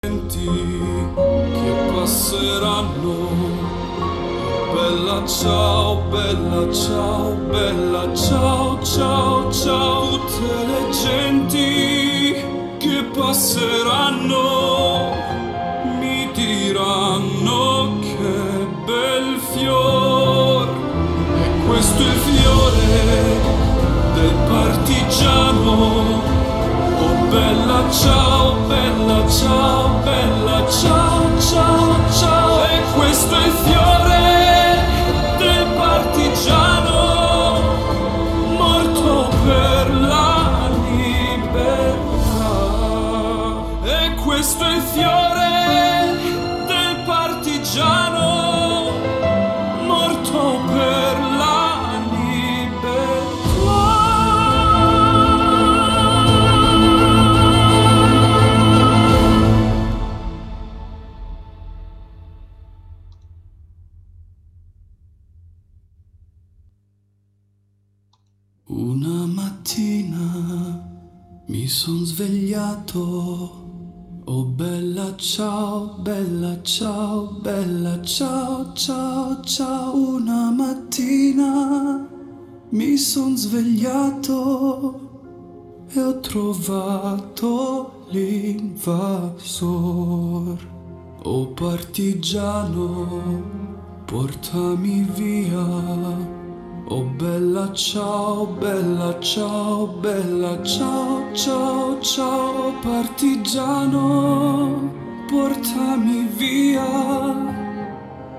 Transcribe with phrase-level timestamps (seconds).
[0.00, 3.16] che passeranno.
[4.72, 10.08] Bella ciao, bella ciao, bella ciao, ciao, ciao.
[10.08, 12.36] Tutte le genti
[12.78, 15.16] che passeranno
[15.98, 20.68] mi diranno che bel fior.
[21.34, 23.40] E questo è il fiore
[24.14, 26.37] del partigiano.
[27.30, 32.64] Bella ciao, bella ciao, bella ciao, ciao, ciao.
[32.64, 33.97] E questo è il fiore
[76.08, 79.94] bella ciao, bella ciao, ciao, ciao.
[79.94, 82.08] Una mattina
[82.70, 85.00] mi son svegliato
[85.90, 89.36] e ho trovato l'invasor.
[91.24, 93.42] Oh partigiano,
[94.06, 95.66] portami via.
[96.90, 106.86] Oh bella ciao, bella ciao, bella ciao, ciao, ciao, partigiano, portami via,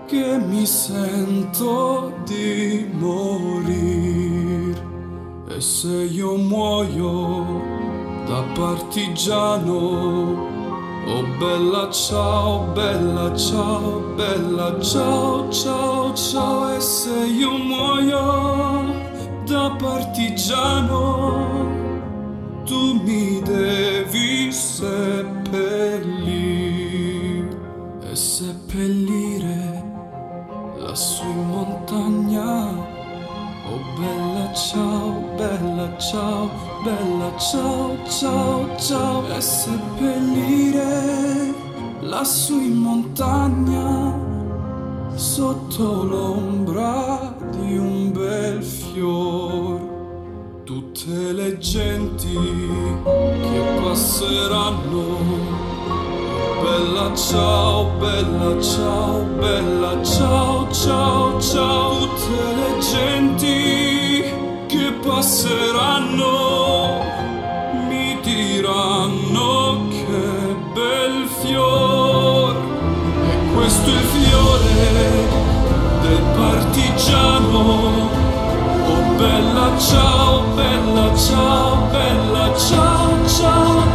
[0.08, 4.88] che mi sento di morire.
[5.50, 7.62] E se io muoio
[8.26, 10.58] da partigiano,
[11.12, 18.94] Oh bella ciao, bella ciao, bella ciao, ciao, ciao E se io muoio
[19.46, 21.48] da partigiano
[22.64, 26.49] Tu mi devi seppellire
[28.40, 29.84] seppellire
[30.78, 32.70] lassù in montagna.
[33.70, 36.50] Oh bella ciao, bella ciao,
[36.82, 39.28] bella ciao, ciao, ciao.
[39.28, 40.88] E seppellire
[42.00, 44.18] lassù in montagna
[45.16, 49.82] Sotto l'ombra di un bel fior
[50.64, 52.38] Tutte le genti
[53.04, 55.69] che passeranno
[56.62, 61.98] Bella ciao, bella ciao, bella ciao, ciao, ciao.
[62.00, 64.24] Tutte le genti
[64.68, 67.02] che passeranno
[67.88, 72.56] Mi diranno che bel fior.
[73.24, 75.28] E questo è il fiore
[76.02, 78.18] del partigiano.
[78.86, 83.89] Oh bella ciao, bella ciao, bella ciao, ciao,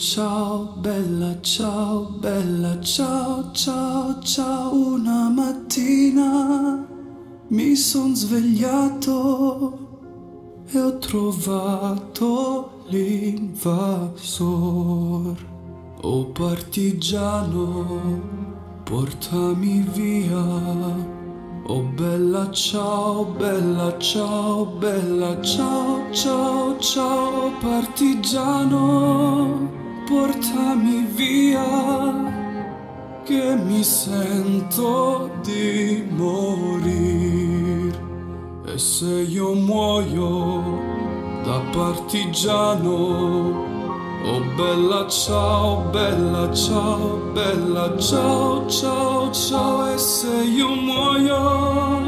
[0.00, 4.72] ciao, bella ciao, bella ciao, ciao, ciao.
[4.74, 6.86] Una mattina
[7.48, 9.78] mi son svegliato
[10.72, 14.16] e ho trovato l'invasor.
[16.00, 18.22] Oh partigiano,
[18.84, 21.18] portami via.
[21.66, 28.78] Oh bella ciao, bella ciao, bella ciao, ciao, ciao, partigiano,
[30.10, 31.62] portami via,
[33.22, 37.94] che mi sento di morire.
[38.66, 40.80] E se io muoio
[41.44, 43.68] da partigiano,
[44.22, 52.02] Oh bella ciao, bella ciao, bella ciao, ciao, ciao E se io muoio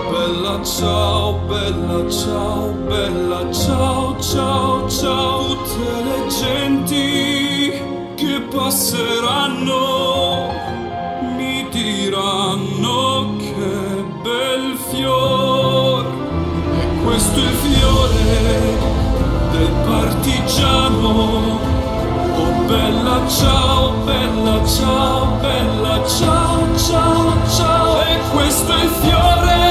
[0.09, 5.45] Bella ciao, bella ciao, bella ciao, ciao, ciao.
[5.47, 7.71] Tutte le genti
[8.15, 10.49] che passeranno
[11.37, 16.05] mi diranno che bel fior.
[16.79, 18.77] E questo è il fiore
[19.51, 21.59] del partigiano.
[22.35, 28.01] Oh bella ciao, bella ciao, bella ciao, ciao, ciao.
[28.01, 29.70] E questo è il fiore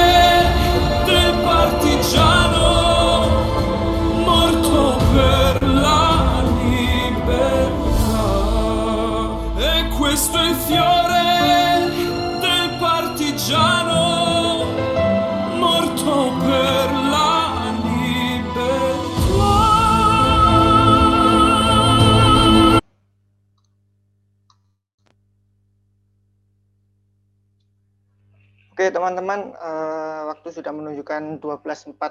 [28.81, 32.01] Oke teman-teman, uh, waktu sudah menunjukkan 12.46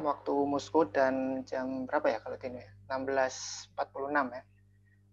[0.00, 2.96] waktu Moskow dan jam berapa ya kalau ini ya?
[2.96, 3.76] 16.46
[4.32, 4.42] ya.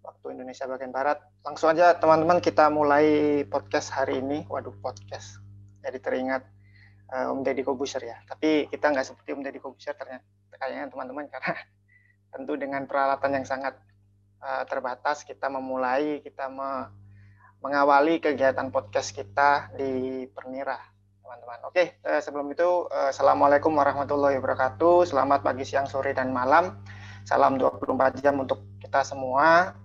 [0.08, 1.20] Waktu Indonesia bagian Barat.
[1.44, 4.48] Langsung aja teman-teman kita mulai podcast hari ini.
[4.48, 5.44] Waduh podcast.
[5.84, 6.48] Jadi teringat
[7.12, 8.16] uh, Om Deddy Kobuser ya.
[8.24, 10.24] Tapi kita nggak seperti Om Deddy Kobuser ternyata
[10.56, 11.60] kayaknya teman-teman karena
[12.32, 13.76] tentu dengan peralatan yang sangat
[14.40, 16.88] uh, terbatas kita memulai kita me
[17.60, 20.80] mengawali kegiatan podcast kita di Permira,
[21.20, 21.60] teman-teman.
[21.68, 25.04] Oke, eh, sebelum itu, eh, Assalamualaikum warahmatullahi wabarakatuh.
[25.04, 26.80] Selamat pagi, siang, sore, dan malam.
[27.28, 29.76] Salam 24 jam untuk kita semua.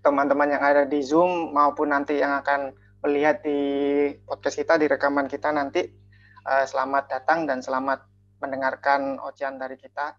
[0.00, 2.72] Teman-teman yang ada di Zoom maupun nanti yang akan
[3.04, 3.60] melihat di
[4.24, 5.84] podcast kita, di rekaman kita nanti,
[6.48, 8.08] eh, selamat datang dan selamat
[8.40, 10.16] mendengarkan ocehan dari kita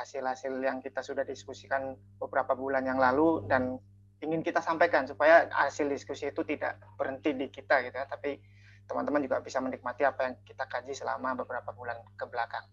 [0.00, 3.76] hasil-hasil yang kita sudah diskusikan beberapa bulan yang lalu dan
[4.20, 8.36] ingin kita sampaikan supaya hasil diskusi itu tidak berhenti di kita gitu ya, tapi
[8.84, 12.66] teman-teman juga bisa menikmati apa yang kita kaji selama beberapa bulan ke belakang.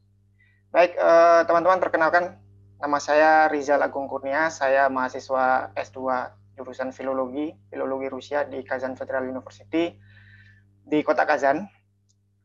[0.74, 2.36] Baik, eh, teman-teman perkenalkan
[2.84, 6.00] nama saya Rizal Agung Kurnia, saya mahasiswa S2
[6.60, 9.96] jurusan Filologi, Filologi Rusia di Kazan Federal University
[10.84, 11.64] di Kota Kazan.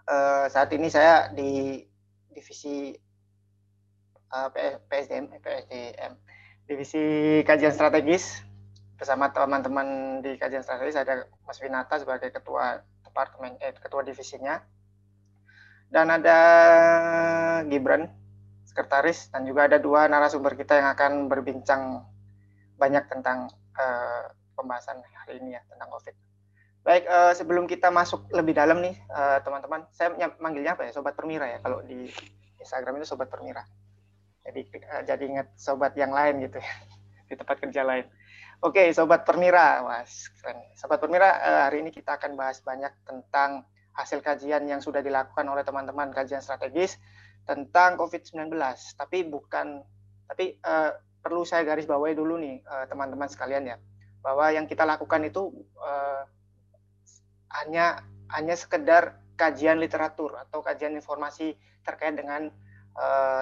[0.06, 1.82] Eh, saat ini saya di
[2.30, 2.94] divisi
[4.32, 4.48] eh,
[4.86, 6.12] PSDM, PSDM,
[6.70, 7.04] divisi
[7.42, 8.51] kajian strategis
[9.02, 14.62] bersama teman-teman di kajian strategis ada Mas Winata sebagai ketua departemen eh, ketua divisinya
[15.90, 16.38] dan ada
[17.66, 18.06] Gibran
[18.62, 22.06] sekretaris dan juga ada dua narasumber kita yang akan berbincang
[22.78, 26.14] banyak tentang uh, pembahasan hari ini ya tentang COVID.
[26.86, 31.18] Baik, uh, sebelum kita masuk lebih dalam nih uh, teman-teman, saya manggilnya apa ya Sobat
[31.18, 32.06] Permira ya kalau di
[32.62, 33.66] Instagram itu Sobat Permira.
[34.46, 36.72] Jadi uh, jadi ingat sobat yang lain gitu ya
[37.28, 38.06] di tempat kerja lain.
[38.62, 39.82] Oke, Sobat Permira.
[40.38, 40.62] Keren.
[40.78, 43.66] Sobat Permira, eh, hari ini kita akan bahas banyak tentang
[43.98, 46.94] hasil kajian yang sudah dilakukan oleh teman-teman kajian strategis
[47.42, 48.54] tentang COVID-19.
[48.94, 49.82] Tapi bukan,
[50.30, 53.76] tapi uh, perlu saya garis bawahi dulu nih uh, teman-teman sekalian ya,
[54.22, 55.50] bahwa yang kita lakukan itu
[55.82, 56.22] uh,
[57.66, 62.46] hanya hanya sekedar kajian literatur atau kajian informasi terkait dengan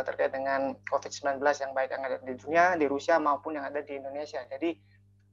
[0.06, 3.98] terkait dengan COVID-19 yang baik yang ada di dunia, di Rusia maupun yang ada di
[3.98, 4.38] Indonesia.
[4.46, 4.78] Jadi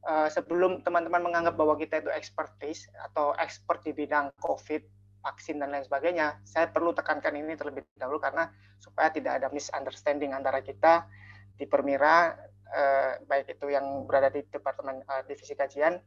[0.06, 4.84] uh, sebelum teman-teman menganggap bahwa kita itu expertise atau expert di bidang COVID,
[5.26, 10.32] vaksin dan lain sebagainya, saya perlu tekankan ini terlebih dahulu karena supaya tidak ada misunderstanding
[10.32, 11.10] antara kita
[11.58, 12.38] di Permira,
[12.70, 15.98] uh, baik itu yang berada di departemen uh, divisi kajian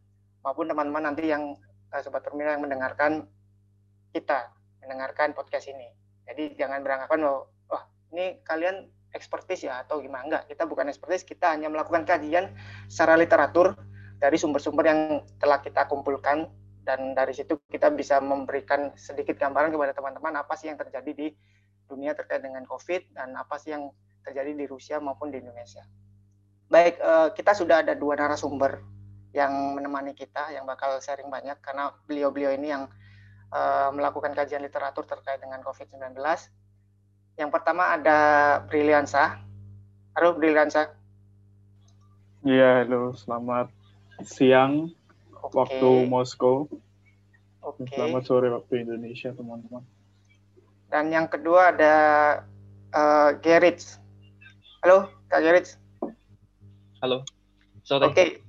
[0.46, 1.58] maupun teman-teman nanti yang
[1.90, 3.26] uh, sobat Permira yang mendengarkan
[4.14, 5.90] kita, mendengarkan podcast ini.
[6.30, 11.26] Jadi jangan beranggapan bahwa wah ini kalian expertise ya atau gimana enggak kita bukan expertise
[11.26, 12.54] kita hanya melakukan kajian
[12.86, 13.74] secara literatur
[14.20, 15.00] dari sumber-sumber yang
[15.40, 16.46] telah kita kumpulkan
[16.84, 21.28] dan dari situ kita bisa memberikan sedikit gambaran kepada teman-teman apa sih yang terjadi di
[21.90, 23.90] dunia terkait dengan COVID dan apa sih yang
[24.22, 25.82] terjadi di Rusia maupun di Indonesia.
[26.70, 28.78] Baik, eh, kita sudah ada dua narasumber
[29.34, 32.86] yang menemani kita yang bakal sharing banyak karena beliau-beliau ini yang
[33.50, 36.14] eh, melakukan kajian literatur terkait dengan COVID-19.
[37.40, 38.18] Yang pertama ada
[38.68, 39.40] Briliansa.
[40.12, 40.92] Halo Briliansa.
[42.44, 43.72] Iya, halo, selamat
[44.28, 44.92] siang
[45.32, 45.56] okay.
[45.56, 46.68] waktu Moskow.
[47.64, 47.96] Okay.
[47.96, 49.80] Selamat sore waktu Indonesia, teman-teman.
[50.92, 51.94] Dan yang kedua ada
[52.92, 53.88] uh, Gerrit.
[54.84, 55.80] Halo, Kak Gerit.
[57.00, 57.24] Halo.
[57.88, 58.04] Sore.
[58.04, 58.44] Oke,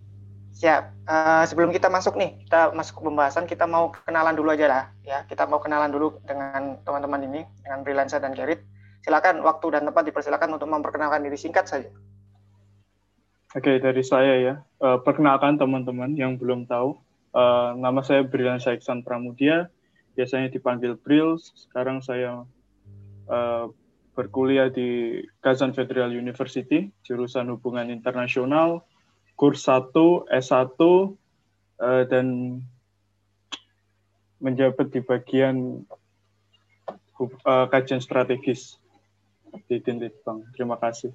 [0.51, 0.91] siap.
[1.07, 4.83] Uh, sebelum kita masuk nih, kita masuk ke pembahasan, kita mau kenalan dulu aja lah.
[5.07, 8.59] Ya, kita mau kenalan dulu dengan teman-teman ini, dengan Brilansa dan Gerit.
[9.01, 11.89] Silakan waktu dan tempat dipersilakan untuk memperkenalkan diri singkat saja.
[13.51, 14.53] Oke, dari saya ya.
[14.77, 16.95] Uh, perkenalkan teman-teman yang belum tahu.
[17.33, 19.67] Uh, nama saya Brilansa Iksan Pramudia.
[20.13, 21.35] Biasanya dipanggil Bril.
[21.41, 22.45] Sekarang saya
[23.27, 23.65] uh,
[24.13, 28.85] berkuliah di Kazan Federal University, jurusan Hubungan Internasional,
[29.33, 29.91] kurs 1,
[30.29, 32.59] S1, uh, dan
[34.41, 35.85] menjabat di bagian
[37.45, 38.81] uh, kajian strategis
[39.67, 40.51] di Bank.
[40.55, 41.11] Terima kasih.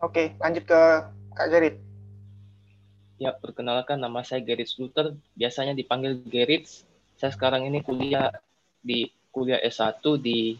[0.00, 0.80] Oke, lanjut ke
[1.34, 1.76] Kak Gerit.
[3.16, 6.68] Ya, perkenalkan nama saya Gerit Sluter, biasanya dipanggil Gerit.
[7.16, 8.34] Saya sekarang ini kuliah
[8.84, 10.58] di kuliah S1 di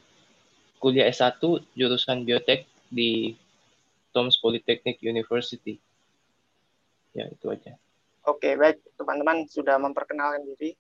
[0.79, 1.43] kuliah S1
[1.75, 3.35] jurusan biotek di
[4.15, 5.83] Tom's Polytechnic University.
[7.13, 7.75] Ya, itu aja.
[8.25, 8.81] Oke, baik.
[8.97, 10.73] Teman-teman sudah memperkenalkan diri.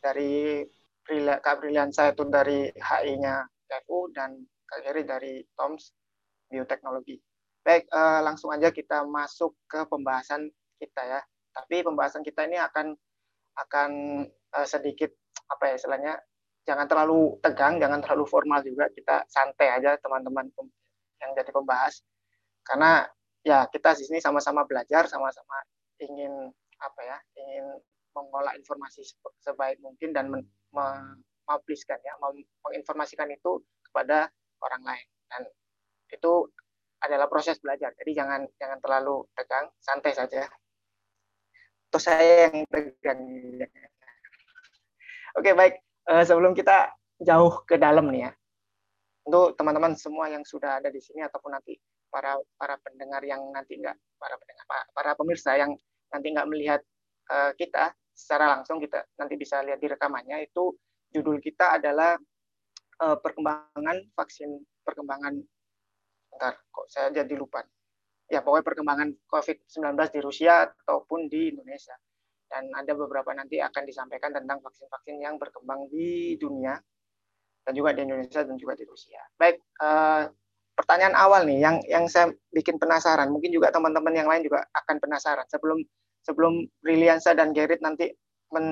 [0.00, 0.64] Dari
[1.10, 4.38] Kak Briliansa itu dari HI-nya TFU dan
[4.78, 5.90] Geri dari Tom's
[6.46, 7.18] Bioteknologi.
[7.60, 10.48] Baik, eh, langsung aja kita masuk ke pembahasan
[10.78, 11.20] kita ya.
[11.50, 12.94] Tapi pembahasan kita ini akan
[13.58, 13.90] akan
[14.30, 15.10] eh, sedikit
[15.50, 16.14] apa ya istilahnya
[16.64, 18.86] jangan terlalu tegang, jangan terlalu formal juga.
[18.94, 20.46] Kita santai aja teman-teman
[21.20, 22.00] yang jadi pembahas.
[22.64, 23.04] Karena
[23.42, 25.58] ya kita di sini sama-sama belajar, sama-sama
[26.00, 26.48] ingin
[26.80, 27.66] apa ya, ingin
[28.16, 29.04] mengolah informasi
[29.42, 30.30] sebaik mungkin dan
[30.72, 32.14] mempubliskan ya,
[32.66, 35.06] menginformasikan itu kepada orang lain.
[35.30, 35.42] Dan
[36.10, 36.32] itu
[37.00, 37.96] adalah proses belajar.
[37.96, 40.44] Jadi jangan jangan terlalu tegang, santai saja.
[41.90, 43.20] Terus saya yang tegang.
[45.38, 48.30] Oke, baik uh, sebelum kita jauh ke dalam nih ya,
[49.28, 51.76] untuk teman-teman semua yang sudah ada di sini ataupun nanti
[52.10, 55.72] para para pendengar yang nanti enggak para pendengar para pemirsa yang
[56.10, 56.80] nanti enggak melihat
[57.30, 60.74] uh, kita secara langsung kita nanti bisa lihat di rekamannya itu
[61.14, 62.18] judul kita adalah
[63.00, 65.40] uh, perkembangan vaksin perkembangan.
[66.36, 67.64] Ntar kok saya jadi lupa.
[68.30, 71.96] Ya pokoknya perkembangan COVID-19 di Rusia ataupun di Indonesia.
[72.50, 76.78] Dan ada beberapa nanti akan disampaikan tentang vaksin-vaksin yang berkembang di dunia
[77.62, 79.22] dan juga di Indonesia dan juga di Rusia.
[79.38, 80.22] Baik, eh,
[80.74, 84.96] pertanyaan awal nih yang yang saya bikin penasaran, mungkin juga teman-teman yang lain juga akan
[84.98, 85.46] penasaran.
[85.46, 85.78] Sebelum
[86.26, 88.10] sebelum Briliansa dan Gerrit nanti
[88.50, 88.66] men,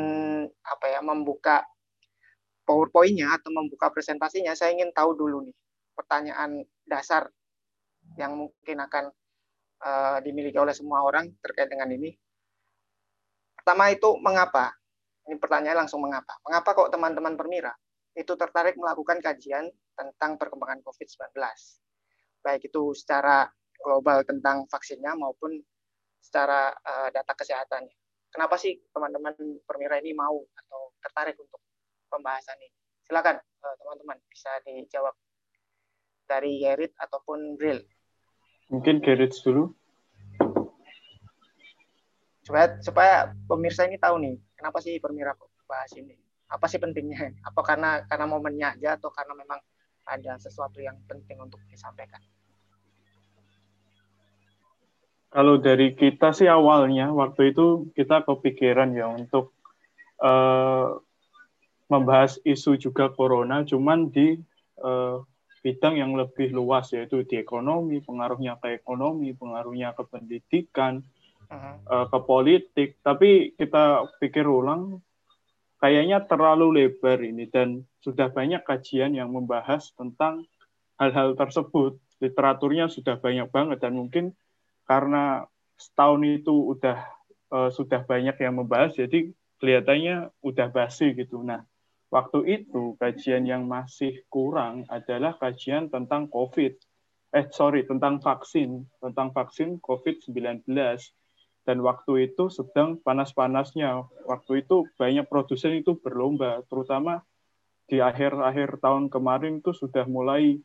[0.46, 1.62] apa ya membuka
[2.68, 5.56] PowerPoint-nya atau membuka presentasinya, saya ingin tahu dulu nih
[5.96, 7.32] pertanyaan dasar
[8.20, 9.08] yang mungkin akan
[9.80, 12.12] uh, dimiliki oleh semua orang terkait dengan ini
[13.68, 14.72] Pertama itu mengapa?
[15.28, 16.40] Ini pertanyaan langsung mengapa?
[16.40, 17.76] Mengapa kok teman-teman Permira
[18.16, 21.36] itu tertarik melakukan kajian tentang perkembangan COVID-19?
[22.40, 23.44] Baik itu secara
[23.76, 25.60] global tentang vaksinnya maupun
[26.16, 27.92] secara uh, data kesehatannya.
[28.32, 29.36] Kenapa sih teman-teman
[29.68, 31.60] Permira ini mau atau tertarik untuk
[32.08, 32.74] pembahasan ini?
[33.04, 35.14] Silakan uh, teman-teman bisa dijawab
[36.28, 37.80] dari Gerit ataupun Bril.
[38.68, 39.72] Mungkin Gerit dulu
[42.48, 45.36] supaya supaya pemirsa ini tahu nih kenapa sih Permira
[45.68, 46.16] bahas ini
[46.48, 49.60] apa sih pentingnya apa karena karena momennya aja atau karena memang
[50.08, 52.24] ada sesuatu yang penting untuk disampaikan
[55.28, 59.52] kalau dari kita sih awalnya waktu itu kita kepikiran ya untuk
[60.24, 61.04] uh,
[61.88, 64.36] membahas isu juga corona cuman di
[64.84, 65.24] uh,
[65.64, 71.02] bidang yang lebih luas yaitu di ekonomi pengaruhnya ke ekonomi pengaruhnya ke pendidikan
[71.50, 75.00] uh, ke politik, tapi kita pikir ulang
[75.78, 80.44] kayaknya terlalu lebar ini dan sudah banyak kajian yang membahas tentang
[80.98, 81.98] hal-hal tersebut.
[82.18, 84.34] Literaturnya sudah banyak banget dan mungkin
[84.90, 85.46] karena
[85.78, 86.98] setahun itu udah
[87.54, 89.30] uh, sudah banyak yang membahas, jadi
[89.62, 91.38] kelihatannya udah basi gitu.
[91.46, 91.62] Nah,
[92.08, 96.74] waktu itu kajian yang masih kurang adalah kajian tentang COVID.
[97.28, 100.64] Eh, sorry, tentang vaksin, tentang vaksin COVID-19
[101.68, 104.08] dan waktu itu sedang panas-panasnya.
[104.24, 107.20] Waktu itu banyak produsen itu berlomba, terutama
[107.84, 110.56] di akhir-akhir tahun kemarin itu sudah mulai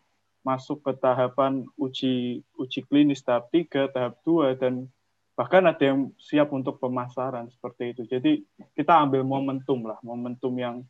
[0.48, 4.88] masuk ke tahapan uji uji klinis tahap 3, tahap 2 dan
[5.36, 8.04] bahkan ada yang siap untuk pemasaran seperti itu.
[8.08, 8.32] Jadi
[8.72, 10.88] kita ambil momentum lah, momentum yang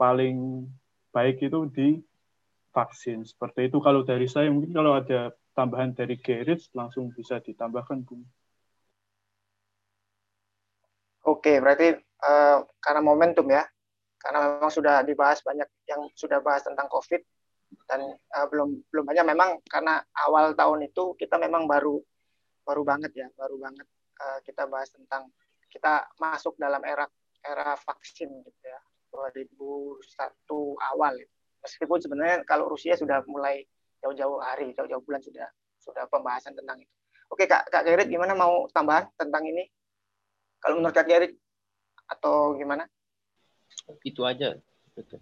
[0.00, 0.64] paling
[1.12, 2.00] baik itu di
[2.72, 3.28] vaksin.
[3.28, 8.24] Seperti itu kalau dari saya mungkin kalau ada tambahan dari Gerrit langsung bisa ditambahkan Bung.
[11.28, 13.60] Oke, berarti uh, karena momentum ya,
[14.16, 17.20] karena memang sudah dibahas banyak yang sudah bahas tentang COVID,
[17.84, 22.00] dan uh, belum belum banyak memang karena awal tahun itu kita memang baru
[22.66, 23.86] baru banget ya baru banget
[24.18, 25.30] uh, kita bahas tentang
[25.70, 27.06] kita masuk dalam era
[27.46, 28.80] era vaksin gitu ya
[29.12, 30.00] 2001
[30.94, 31.32] awal gitu.
[31.60, 33.66] meskipun sebenarnya kalau Rusia sudah mulai
[34.00, 35.46] jauh-jauh hari jauh-jauh bulan sudah
[35.82, 36.94] sudah pembahasan tentang itu
[37.28, 39.68] oke kak kak Gerrit gimana mau tambahan tentang ini
[40.62, 41.36] kalau menurut kak Gerrit
[42.08, 42.88] atau gimana
[44.04, 44.56] itu aja
[44.96, 45.20] betul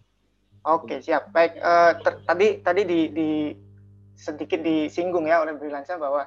[0.67, 1.31] Oke, siap.
[1.31, 3.29] Baik, uh, tadi tadi di, di
[4.19, 6.27] sedikit disinggung ya oleh Brilansa bahwa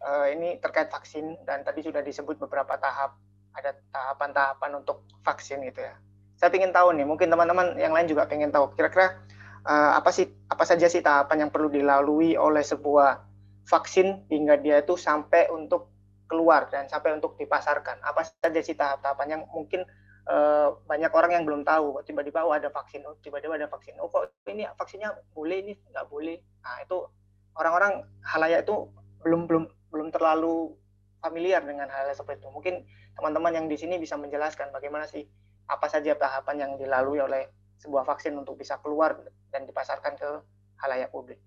[0.00, 3.14] uh, ini terkait vaksin dan tadi sudah disebut beberapa tahap
[3.52, 5.94] ada tahapan-tahapan untuk vaksin gitu ya.
[6.36, 9.16] Saya ingin tahu nih, mungkin teman-teman yang lain juga ingin tahu kira-kira
[9.64, 13.24] uh, apa sih apa saja sih tahapan yang perlu dilalui oleh sebuah
[13.66, 15.90] vaksin hingga dia itu sampai untuk
[16.28, 18.04] keluar dan sampai untuk dipasarkan.
[18.04, 19.88] Apa saja sih tahap-tahapan yang mungkin
[20.30, 24.10] uh, banyak orang yang belum tahu tiba-tiba oh ada vaksin oh tiba-tiba ada vaksin oh
[24.10, 27.06] kok ini vaksinnya boleh ini nggak boleh nah itu
[27.56, 28.90] orang-orang halayak itu
[29.22, 30.74] belum belum belum terlalu
[31.22, 32.74] familiar dengan hal, hal seperti itu mungkin
[33.16, 35.24] teman-teman yang di sini bisa menjelaskan bagaimana sih
[35.66, 37.50] apa saja tahapan yang dilalui oleh
[37.82, 39.18] sebuah vaksin untuk bisa keluar
[39.50, 40.30] dan dipasarkan ke
[40.80, 41.38] halayak publik.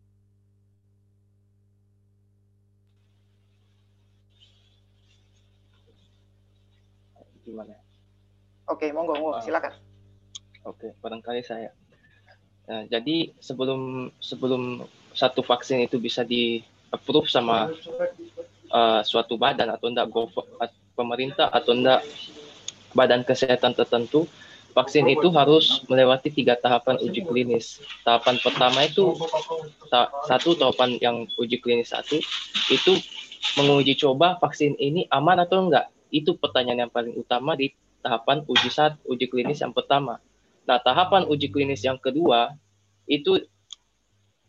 [7.44, 7.74] Gimana?
[8.70, 9.42] Oke, monggo, monggo, ah.
[9.42, 9.74] silakan.
[10.68, 11.74] Oke, barangkali saya.
[12.70, 14.86] Nah, jadi sebelum sebelum
[15.18, 16.62] satu vaksin itu bisa di
[16.94, 17.74] approve sama
[18.70, 20.06] uh, suatu badan atau enggak
[20.94, 22.06] pemerintah atau enggak
[22.94, 24.26] badan kesehatan tertentu,
[24.74, 27.82] vaksin itu harus melewati tiga tahapan uji klinis.
[28.06, 29.18] Tahapan pertama itu
[30.30, 32.18] satu tahapan yang uji klinis satu
[32.70, 32.94] itu
[33.58, 35.90] menguji coba vaksin ini aman atau enggak.
[36.10, 40.18] Itu pertanyaan yang paling utama di tahapan uji saat uji klinis yang pertama.
[40.66, 42.54] Nah, tahapan uji klinis yang kedua
[43.10, 43.42] itu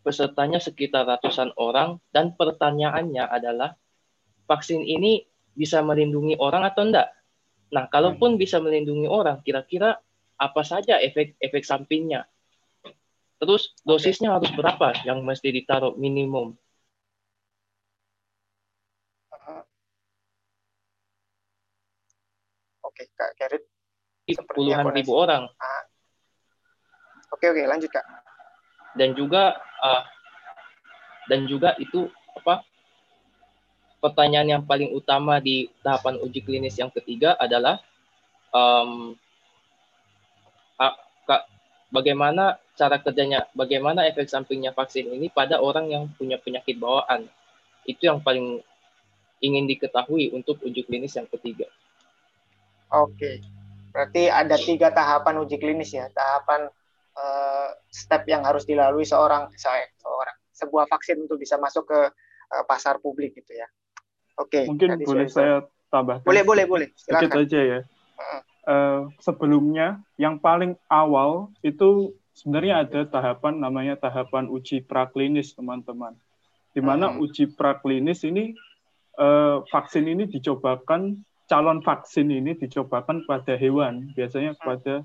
[0.00, 3.76] pesertanya sekitar ratusan orang dan pertanyaannya adalah
[4.48, 7.08] vaksin ini bisa melindungi orang atau enggak?
[7.70, 9.98] Nah, kalaupun bisa melindungi orang, kira-kira
[10.40, 12.26] apa saja efek-efek sampingnya?
[13.40, 16.58] Terus dosisnya harus berapa yang mesti ditaruh minimum?
[22.84, 23.64] Oke, Kak Gerrit.
[24.52, 25.48] Puluhan ribu orang.
[25.56, 25.82] Ah.
[27.32, 28.04] Oke, oke, lanjut Kak.
[28.98, 30.02] Dan juga uh,
[31.30, 32.66] dan juga itu apa?
[34.00, 37.84] Pertanyaan yang paling utama di tahapan uji klinis yang ketiga adalah
[38.48, 39.12] um,
[41.92, 47.28] bagaimana cara kerjanya, bagaimana efek sampingnya vaksin ini pada orang yang punya penyakit bawaan.
[47.84, 48.62] Itu yang paling
[49.42, 51.68] ingin diketahui untuk uji klinis yang ketiga.
[52.90, 53.42] Oke,
[53.92, 56.70] berarti ada tiga tahapan uji klinis ya, tahapan
[57.14, 62.00] uh, step yang harus dilalui seorang seorang sebuah vaksin untuk bisa masuk ke
[62.50, 63.66] uh, pasar publik gitu ya.
[64.40, 64.64] Oke.
[64.64, 66.24] Mungkin boleh saya tambah.
[66.24, 66.88] Boleh, boleh, boleh.
[66.96, 67.20] Silakan.
[67.20, 67.80] Sedikit aja ya.
[68.64, 76.16] Uh, sebelumnya yang paling awal itu sebenarnya ada tahapan namanya tahapan uji praklinis teman-teman.
[76.72, 77.24] Di mana hmm.
[77.24, 78.56] uji praklinis ini
[79.20, 85.02] uh, vaksin ini dicobakan calon vaksin ini dicobakan pada hewan, biasanya pada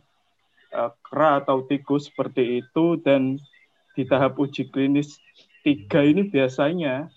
[0.78, 3.41] uh, kera atau tikus seperti itu dan
[3.98, 5.17] di tahap uji klinis
[5.65, 7.10] tiga ini biasanya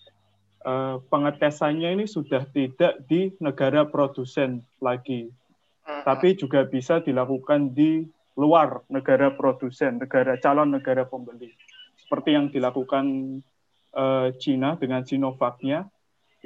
[0.68, 5.32] uh, pengetesannya ini sudah tidak di negara produsen lagi,
[6.04, 8.04] tapi juga bisa dilakukan di
[8.36, 11.56] luar negara produsen, negara calon negara pembeli,
[11.96, 13.04] seperti yang dilakukan
[13.96, 15.88] uh, Cina dengan Sinovacnya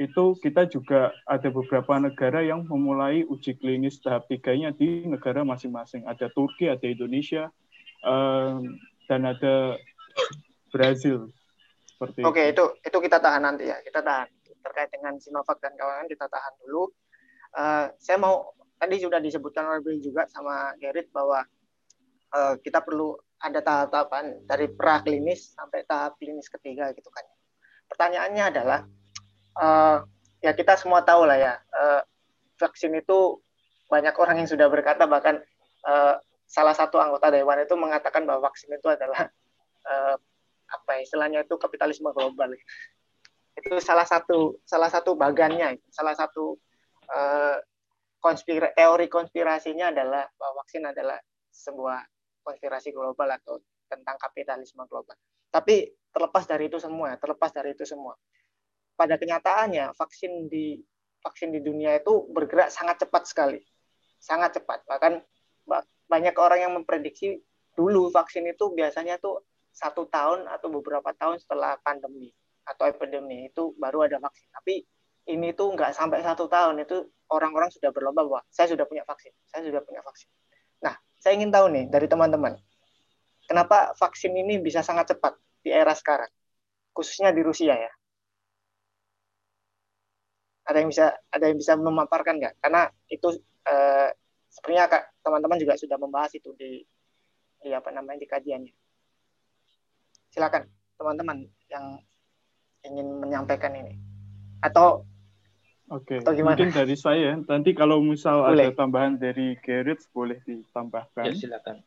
[0.01, 6.09] itu kita juga ada beberapa negara yang memulai uji klinis tahap tiganya di negara masing-masing.
[6.09, 7.53] Ada Turki, ada Indonesia,
[8.01, 9.77] um, dan ada
[10.73, 11.29] Brazil.
[12.03, 12.65] Seperti Oke, itu.
[12.83, 13.79] itu itu kita tahan nanti ya.
[13.79, 14.27] Kita tahan
[14.59, 16.91] terkait dengan Sinovac dan kawan-kawan kita tahan dulu.
[17.55, 21.47] Uh, saya mau tadi sudah disebutkan oleh Bill juga sama Gerrit bahwa
[22.35, 27.23] uh, kita perlu ada tahap-tahapan dari pra klinis sampai tahap klinis ketiga gitu kan.
[27.87, 28.81] Pertanyaannya adalah
[29.63, 30.03] uh,
[30.43, 32.03] ya kita semua tahu lah ya uh,
[32.59, 33.39] vaksin itu
[33.87, 35.39] banyak orang yang sudah berkata bahkan
[35.87, 36.19] uh,
[36.51, 39.31] salah satu anggota dewan itu mengatakan bahwa vaksin itu adalah
[39.87, 40.17] uh,
[40.73, 42.57] apa ya, istilahnya itu kapitalisme global.
[43.53, 45.77] Itu salah satu salah satu bagannya.
[45.93, 46.57] Salah satu
[47.13, 47.57] uh,
[48.17, 51.21] konspira teori konspirasinya adalah bahwa vaksin adalah
[51.53, 52.01] sebuah
[52.41, 55.15] konspirasi global atau tentang kapitalisme global.
[55.53, 58.17] Tapi terlepas dari itu semua terlepas dari itu semua
[58.97, 60.77] pada kenyataannya vaksin di
[61.23, 63.61] vaksin di dunia itu bergerak sangat cepat sekali,
[64.19, 64.85] sangat cepat.
[64.87, 65.13] Bahkan
[66.11, 67.41] banyak orang yang memprediksi
[67.73, 69.41] dulu vaksin itu biasanya tuh
[69.73, 72.29] satu tahun atau beberapa tahun setelah pandemi
[72.63, 74.47] atau epidemi itu baru ada vaksin.
[74.53, 74.75] Tapi
[75.33, 79.33] ini tuh nggak sampai satu tahun itu orang-orang sudah berlomba bahwa saya sudah punya vaksin,
[79.49, 80.29] saya sudah punya vaksin.
[80.83, 82.59] Nah, saya ingin tahu nih dari teman-teman,
[83.47, 86.29] kenapa vaksin ini bisa sangat cepat di era sekarang,
[86.93, 87.93] khususnya di Rusia ya?
[90.63, 92.55] Ada yang bisa ada yang bisa memaparkan nggak?
[92.63, 93.35] Karena itu
[93.67, 94.09] eh,
[94.51, 96.83] sebenarnya teman-teman juga sudah membahas itu di
[97.63, 98.75] di apa namanya di kajiannya.
[100.33, 100.65] Silakan
[100.97, 102.01] teman-teman yang
[102.83, 104.01] ingin menyampaikan ini
[104.65, 105.05] atau
[105.93, 106.41] Oke, okay.
[106.41, 107.37] mungkin dari saya.
[107.37, 108.73] Nanti kalau misal boleh.
[108.73, 111.29] ada tambahan dari Gerrit boleh ditambahkan.
[111.29, 111.85] Ya, silakan.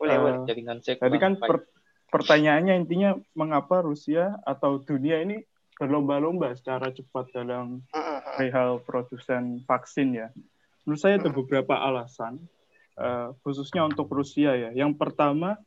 [0.00, 0.38] Boleh, uh, boleh.
[0.48, 1.68] Jaringan saya Tadi kan per,
[2.08, 5.44] pertanyaannya intinya mengapa Rusia atau dunia ini
[5.76, 7.84] berlomba-lomba secara cepat dalam
[8.40, 10.32] perihal produsen vaksin ya.
[10.88, 12.40] Menurut saya ada beberapa alasan,
[12.96, 14.70] uh, khususnya untuk Rusia ya.
[14.72, 15.60] Yang pertama,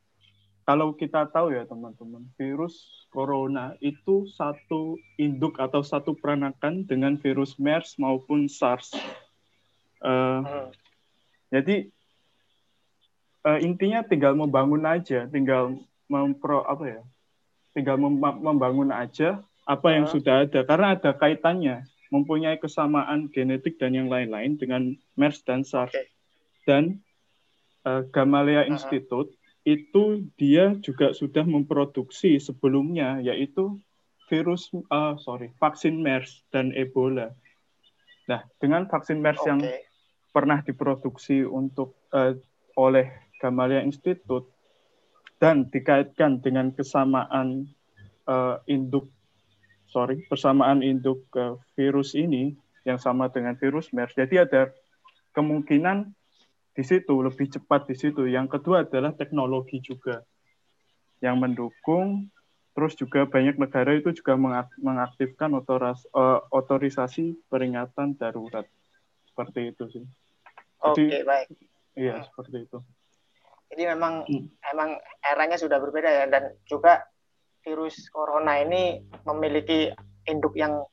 [0.65, 7.61] kalau kita tahu ya teman-teman, virus corona itu satu induk atau satu peranakan dengan virus
[7.61, 8.97] MERS maupun SARS.
[10.01, 10.67] Uh, hmm.
[11.53, 11.75] Jadi
[13.45, 15.77] uh, intinya tinggal membangun aja, tinggal
[16.09, 17.01] mempro apa ya,
[17.77, 20.13] tinggal mem membangun aja apa yang hmm.
[20.17, 25.93] sudah ada karena ada kaitannya, mempunyai kesamaan genetik dan yang lain-lain dengan MERS dan SARS.
[25.93, 26.09] Okay.
[26.65, 27.05] Dan
[27.85, 28.73] uh, Gamaleya hmm.
[28.73, 29.29] Institute
[29.65, 33.81] itu dia juga sudah memproduksi sebelumnya yaitu
[34.29, 37.33] virus uh, sorry vaksin MERS dan Ebola.
[38.29, 39.49] Nah dengan vaksin MERS okay.
[39.49, 39.61] yang
[40.29, 42.37] pernah diproduksi untuk uh,
[42.77, 43.09] oleh
[43.41, 44.45] Gamaleya Institute
[45.41, 47.65] dan dikaitkan dengan kesamaan
[48.29, 49.09] uh, induk
[49.89, 52.53] sorry persamaan induk uh, virus ini
[52.85, 54.13] yang sama dengan virus MERS.
[54.13, 54.69] Jadi ada
[55.33, 56.13] kemungkinan
[56.75, 58.27] di situ, lebih cepat di situ.
[58.27, 60.21] Yang kedua adalah teknologi juga
[61.23, 62.27] yang mendukung.
[62.75, 64.35] Terus juga banyak negara itu juga
[64.75, 68.67] mengaktifkan otoras, uh, otorisasi peringatan darurat.
[69.31, 70.03] Seperti itu sih.
[70.83, 71.47] Oke, okay, baik.
[71.95, 72.25] Iya, hmm.
[72.27, 72.77] seperti itu.
[73.71, 74.45] Jadi memang hmm.
[74.75, 77.07] emang eranya sudah berbeda ya dan juga
[77.63, 79.89] virus corona ini memiliki
[80.27, 80.83] induk yang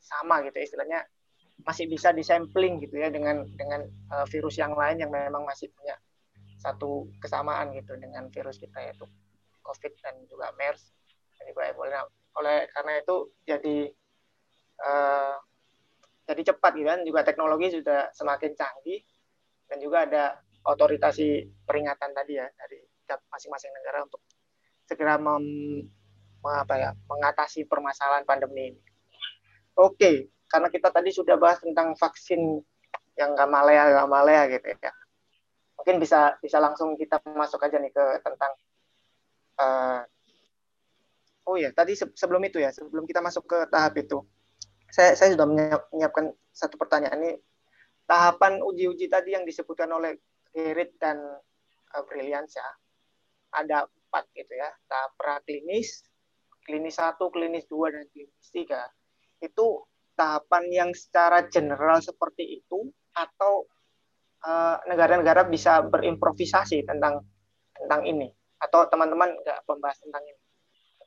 [0.00, 1.04] sama gitu istilahnya
[1.68, 5.92] masih bisa disampling gitu ya dengan dengan uh, virus yang lain yang memang masih punya
[6.56, 9.04] satu kesamaan gitu dengan virus kita yaitu
[9.60, 10.80] COVID dan juga MERS
[11.36, 12.00] dan juga Ebola.
[12.40, 13.76] Oleh karena itu jadi
[14.80, 15.36] uh,
[16.24, 19.04] jadi cepat gitu kan juga teknologi sudah semakin canggih
[19.68, 20.24] dan juga ada
[20.64, 22.80] otoritasi peringatan tadi ya dari
[23.28, 24.20] masing-masing negara untuk
[24.88, 25.44] segera mem,
[26.44, 28.82] apa ya, mengatasi permasalahan pandemi ini.
[29.76, 32.60] Oke, karena kita tadi sudah bahas tentang vaksin
[33.20, 34.92] yang gamalea gamalea gitu ya.
[35.78, 38.52] Mungkin bisa bisa langsung kita masuk aja nih ke tentang
[39.60, 40.00] uh,
[41.48, 44.24] oh ya tadi sebelum itu ya sebelum kita masuk ke tahap itu.
[44.88, 47.32] Saya saya sudah menyiapkan satu pertanyaan ini.
[48.08, 50.16] Tahapan uji-uji tadi yang disebutkan oleh
[50.48, 51.20] Gerrit dan
[51.92, 52.72] uh, Brilliansyah
[53.52, 54.72] ada empat gitu ya.
[54.88, 56.08] Tahap praklinis
[56.64, 58.88] klinis satu klinis dua dan klinis tiga.
[59.44, 59.84] Itu
[60.18, 63.70] tahapan yang secara general seperti itu atau
[64.42, 67.22] eh, negara-negara uh, bisa berimprovisasi tentang
[67.78, 68.26] tentang ini
[68.58, 70.42] atau teman-teman nggak membahas tentang ini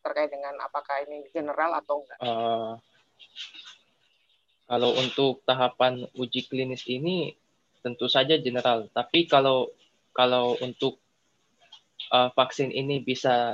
[0.01, 2.19] terkait dengan apakah ini general atau enggak?
[2.23, 2.73] Uh,
[4.65, 7.35] kalau untuk tahapan uji klinis ini
[7.83, 9.69] tentu saja general, tapi kalau
[10.15, 10.97] kalau untuk
[12.09, 13.53] uh, vaksin ini bisa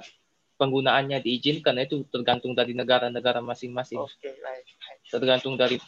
[0.58, 4.02] penggunaannya diizinkan itu tergantung dari negara-negara masing-masing.
[4.02, 4.66] Oke, baik,
[5.08, 5.80] Tergantung dari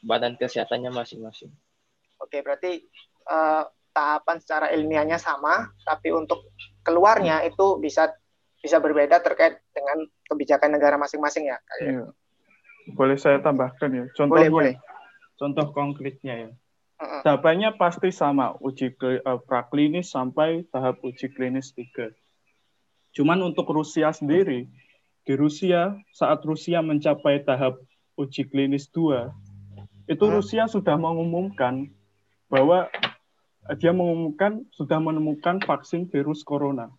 [0.00, 1.52] badan kesehatannya masing-masing.
[2.20, 2.84] Oke, berarti
[3.28, 6.52] uh, tahapan secara ilmiahnya sama, tapi untuk
[6.84, 8.12] keluarnya itu bisa
[8.60, 11.58] bisa berbeda terkait dengan kebijakan negara masing-masing ya.
[11.80, 12.12] Iya.
[12.92, 14.04] Boleh saya tambahkan ya.
[14.16, 14.74] Contohnya, boleh, boleh.
[15.40, 16.50] Contoh konkretnya ya.
[17.00, 22.12] Tahapannya pasti sama, uji uh, praklinis sampai tahap uji klinis 3
[23.16, 24.68] Cuman untuk Rusia sendiri,
[25.24, 27.80] di Rusia saat Rusia mencapai tahap
[28.20, 29.32] uji klinis 2,
[30.12, 31.88] itu Rusia sudah mengumumkan
[32.52, 32.90] bahwa
[33.78, 36.90] dia mengumumkan sudah menemukan vaksin virus corona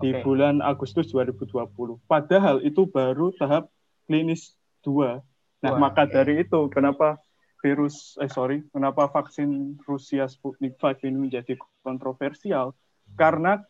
[0.00, 0.24] di okay.
[0.24, 2.00] bulan Agustus 2020.
[2.08, 3.68] Padahal itu baru tahap
[4.08, 5.20] klinis 2.
[5.62, 6.12] Nah, Wah, maka okay.
[6.16, 7.20] dari itu kenapa
[7.60, 12.74] virus eh sorry, kenapa vaksin Rusia Sputnik 5 ini menjadi kontroversial?
[13.14, 13.60] Karena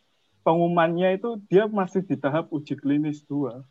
[0.47, 3.63] pengumumannya itu dia masih di tahap uji klinis dua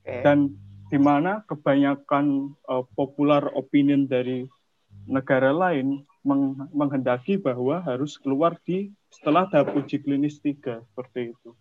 [0.00, 0.24] okay.
[0.24, 0.56] dan
[0.88, 4.48] di mana kebanyakan uh, popular opinion dari
[5.04, 11.52] negara lain meng menghendaki bahwa harus keluar di setelah tahap uji klinis tiga seperti itu.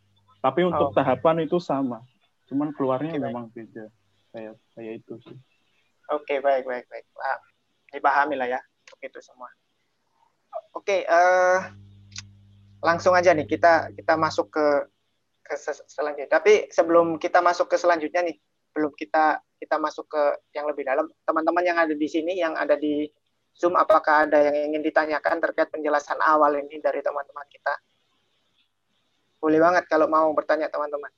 [0.44, 0.96] Tapi untuk Oh.
[0.96, 2.04] tahapan itu sama.
[2.48, 3.24] Cuman keluarnya baik.
[3.24, 3.92] memang beda.
[4.32, 5.38] Kayak kayak itu sih.
[6.12, 7.06] Oke, baik, baik, baik.
[7.12, 7.40] Paham.
[7.92, 9.52] Dipahami lah ya untuk itu semua.
[10.72, 11.60] Oke, eh,
[12.80, 14.66] langsung aja nih kita kita masuk ke
[15.44, 16.28] ke se- selanjutnya.
[16.28, 18.36] Tapi sebelum kita masuk ke selanjutnya nih,
[18.78, 22.78] belum kita kita masuk ke yang lebih dalam, teman-teman yang ada di sini, yang ada
[22.78, 23.10] di
[23.58, 27.74] Zoom, apakah ada yang ingin ditanyakan terkait penjelasan awal ini dari teman-teman kita?
[29.42, 31.10] Boleh banget kalau mau bertanya teman-teman.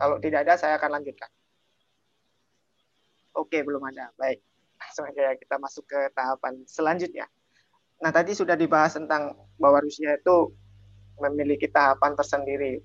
[0.00, 1.28] Kalau tidak ada, saya akan lanjutkan.
[3.36, 4.08] Oke, belum ada.
[4.16, 4.40] Baik.
[4.80, 7.28] Langsung aja ya, kita masuk ke tahapan selanjutnya.
[8.00, 10.56] Nah, tadi sudah dibahas tentang bahwa Rusia itu
[11.20, 12.80] memiliki tahapan tersendiri.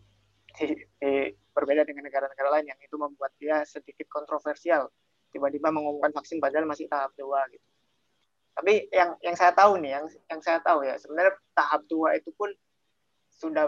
[0.55, 4.91] Di, di- berbeda dengan negara-negara lain yang itu membuat dia sedikit kontroversial.
[5.31, 7.63] Tiba-tiba mengumumkan vaksin padahal masih tahap dua gitu.
[8.55, 12.31] Tapi yang yang saya tahu nih, yang yang saya tahu ya, sebenarnya tahap dua itu
[12.35, 12.51] pun
[13.35, 13.67] sudah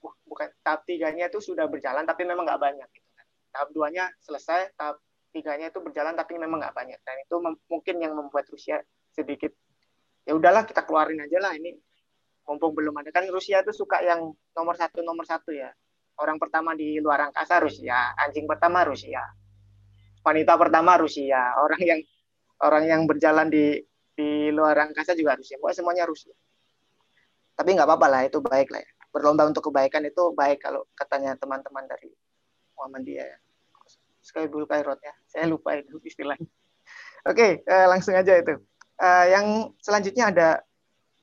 [0.00, 3.26] bu- bukan tahap tiganya itu sudah berjalan tapi memang nggak banyak gitu kan.
[3.52, 5.00] Tahap duanya selesai, tahap
[5.36, 7.36] tiganya itu berjalan tapi memang nggak banyak dan itu
[7.68, 8.80] mungkin yang membuat Rusia
[9.12, 9.52] sedikit
[10.24, 11.76] ya udahlah kita keluarin aja lah ini
[12.48, 15.68] mumpung belum ada kan Rusia itu suka yang nomor satu nomor satu ya
[16.20, 19.22] orang pertama di luar angkasa Rusia anjing pertama Rusia
[20.26, 22.00] wanita pertama Rusia orang yang
[22.60, 23.78] orang yang berjalan di
[24.16, 26.32] di luar angkasa juga Rusia pokoknya semuanya Rusia.
[27.56, 28.90] Tapi nggak apa-apa lah itu baik lah ya.
[29.12, 32.08] Berlomba untuk kebaikan itu baik kalau katanya teman-teman dari
[32.80, 33.38] Muhammadiyah ya.
[34.24, 36.48] Skybul Kairot ya saya lupa itu istilahnya.
[37.28, 38.56] Oke eh, langsung aja itu.
[38.96, 40.48] Eh, yang selanjutnya ada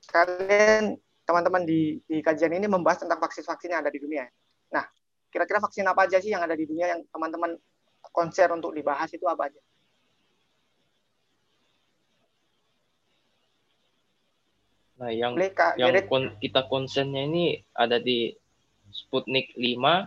[0.06, 0.94] kalian
[1.26, 4.24] teman-teman di, di kajian ini membahas tentang vaksin-vaksin yang ada di dunia.
[4.74, 4.84] Nah,
[5.30, 7.54] kira-kira vaksin apa aja sih yang ada di dunia yang teman-teman
[8.10, 9.60] konser untuk dibahas itu apa aja?
[14.98, 16.06] Nah, yang Boleh Kak yang Gerit?
[16.10, 18.30] kon- kita konsennya ini ada di
[18.94, 20.06] Sputnik 5,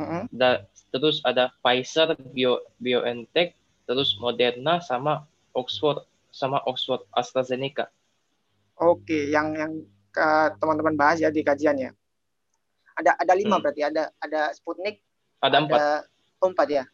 [0.00, 0.32] Mm-mm.
[0.32, 3.52] da- terus ada Pfizer, Bio, BioNTech,
[3.84, 7.92] terus Moderna sama Oxford sama Oxford AstraZeneca.
[8.80, 9.72] Oke, yang yang
[10.58, 11.94] teman-teman bahas ya di kajiannya.
[12.94, 13.62] Ada ada lima Hmm.
[13.66, 15.02] berarti ada ada Sputnik,
[15.42, 15.78] Ada empat.
[15.78, 15.86] ada
[16.40, 16.84] oh, empat ya.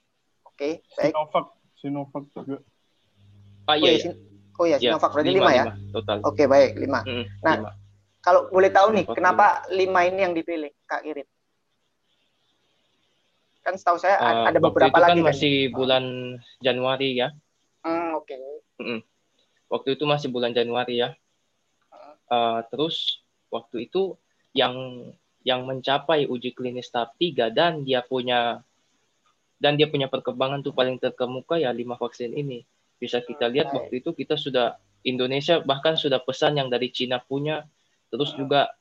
[0.48, 1.12] Oke, baik.
[1.12, 2.56] Sinovac, Sinovac juga.
[3.68, 4.02] Ah Oh iya, ya, iya.
[4.02, 4.20] Sin-
[4.56, 5.64] oh ya, Iya, Sinovac berarti lima, ya.
[5.92, 6.16] total.
[6.24, 7.00] Oke, baik lima.
[7.04, 7.70] Mm, Nah, lima.
[8.20, 11.28] Kalau boleh tahu nih, Sinovac kenapa lima ini yang dipilih, Kak Irit?
[13.60, 15.28] Kan setahu saya Eh, ada waktu beberapa itu lagi kan kan.
[15.28, 16.04] masih bulan
[16.64, 17.28] Januari ya.
[17.84, 18.36] Hmm, oke.
[19.68, 21.12] Waktu itu masih bulan Januari ya.
[22.30, 23.20] Eh, terus
[23.52, 24.16] waktu itu
[24.56, 24.74] yang
[25.40, 28.60] yang mencapai uji klinis tahap 3 dan dia punya
[29.60, 32.64] dan dia punya perkembangan tuh paling terkemuka ya lima vaksin ini.
[32.96, 37.64] Bisa kita lihat waktu itu kita sudah Indonesia bahkan sudah pesan yang dari Cina punya,
[38.08, 38.72] terus juga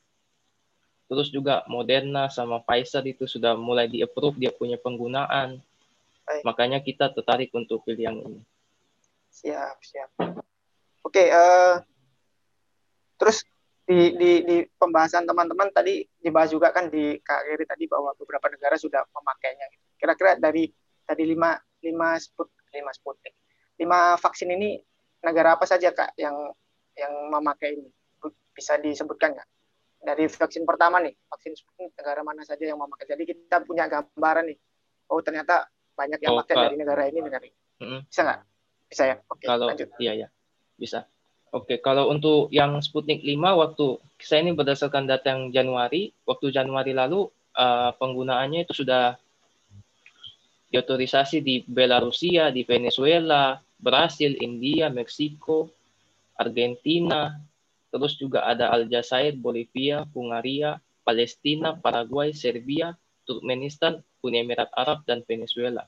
[1.11, 5.59] terus juga Moderna sama Pfizer itu sudah mulai di approve dia punya penggunaan.
[6.23, 6.43] Baik.
[6.47, 8.41] Makanya kita tertarik untuk pilih yang ini.
[9.33, 10.09] Siap, siap.
[11.03, 11.75] Oke, eh
[13.19, 13.43] terus
[13.89, 18.77] di, di, di pembahasan teman-teman tadi dibahas juga kan di Kak tadi bahwa beberapa negara
[18.77, 19.65] sudah memakainya.
[19.73, 19.85] gitu.
[19.97, 20.69] Kira-kira dari
[21.09, 23.33] dari lima lima sput lima sputnik
[23.81, 24.77] lima vaksin ini
[25.25, 26.53] negara apa saja kak yang
[26.93, 27.89] yang memakai ini
[28.53, 29.49] bisa disebutkan nggak?
[30.05, 33.09] Dari vaksin pertama nih vaksin sputnik negara mana saja yang memakai?
[33.09, 34.57] Jadi kita punya gambaran nih.
[35.09, 35.65] Oh ternyata
[35.97, 37.57] banyak yang Oh, pakai dari negara ini negara ini.
[38.05, 38.39] Bisa nggak?
[38.85, 39.15] Bisa ya.
[39.25, 39.89] Oke kalau lanjut.
[39.97, 40.27] iya ya
[40.77, 41.09] bisa
[41.51, 43.87] oke kalau untuk yang Sputnik 5 waktu
[44.19, 49.17] saya ini berdasarkan data yang Januari waktu Januari lalu eh, penggunaannya itu sudah
[50.69, 55.69] diotorisasi di Belarusia di Venezuela Brasil India Meksiko
[56.37, 57.33] Argentina
[57.89, 62.93] terus juga ada Aljazair Bolivia Hungaria Palestina Paraguay Serbia
[63.25, 65.85] Turkmenistan Uni Emirat Arab dan Venezuela.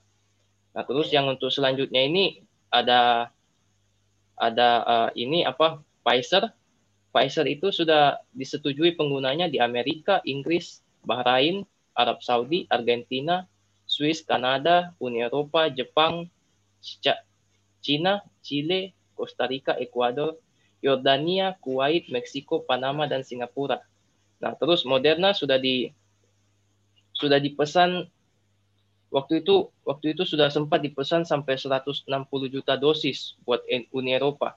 [0.72, 3.30] Nah terus yang untuk selanjutnya ini ada
[4.38, 6.52] ada eh, ini apa Pfizer.
[7.12, 13.44] Pfizer itu sudah disetujui penggunanya di Amerika, Inggris, Bahrain, Arab Saudi, Argentina,
[13.84, 16.32] Swiss, Kanada, Uni Eropa, Jepang,
[17.84, 20.40] Cina, Chile, Costa Rica, Ekuador,
[20.80, 23.84] Yordania, Kuwait, Meksiko, Panama dan Singapura.
[24.42, 25.92] Nah, terus Moderna sudah di
[27.14, 28.10] sudah dipesan
[29.12, 32.08] waktu itu waktu itu sudah sempat dipesan sampai 160
[32.48, 34.56] juta dosis buat Uni Eropa.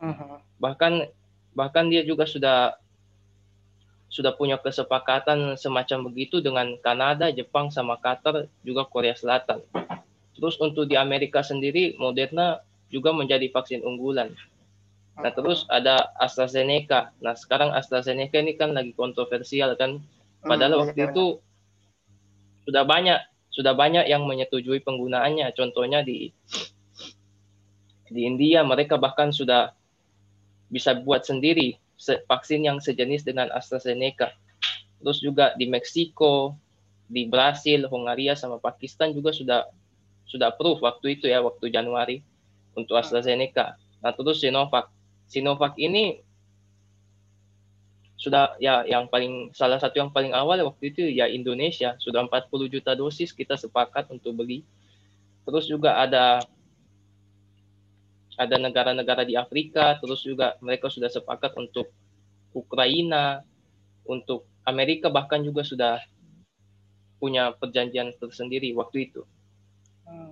[0.00, 0.58] Mhm.
[0.58, 0.92] Bahkan
[1.52, 2.74] bahkan dia juga sudah
[4.12, 9.64] sudah punya kesepakatan semacam begitu dengan Kanada, Jepang sama Qatar juga Korea Selatan.
[10.36, 12.60] Terus untuk di Amerika sendiri Moderna
[12.92, 14.36] juga menjadi vaksin unggulan.
[15.16, 17.12] Nah, terus ada AstraZeneca.
[17.24, 20.00] Nah, sekarang AstraZeneca ini kan lagi kontroversial kan.
[20.44, 21.40] Padahal Hmm, waktu iya, itu
[22.68, 23.20] sudah banyak
[23.52, 25.52] sudah banyak yang menyetujui penggunaannya.
[25.52, 26.32] Contohnya di
[28.12, 29.72] di India mereka bahkan sudah
[30.72, 34.32] bisa buat sendiri se- vaksin yang sejenis dengan AstraZeneca.
[35.00, 36.56] Terus juga di Meksiko,
[37.08, 39.68] di Brasil, Hongaria sama Pakistan juga sudah
[40.24, 42.24] sudah approve waktu itu ya waktu Januari
[42.72, 43.76] untuk AstraZeneca.
[44.00, 44.88] Nah, terus Sinovac.
[45.28, 46.24] Sinovac ini
[48.22, 52.70] sudah ya yang paling salah satu yang paling awal waktu itu ya Indonesia sudah 40
[52.70, 54.62] juta dosis kita sepakat untuk beli.
[55.42, 56.38] Terus juga ada
[58.38, 61.90] ada negara-negara di Afrika, terus juga mereka sudah sepakat untuk
[62.54, 63.42] Ukraina,
[64.06, 65.98] untuk Amerika bahkan juga sudah
[67.18, 69.26] punya perjanjian tersendiri waktu itu.
[70.06, 70.30] Hmm.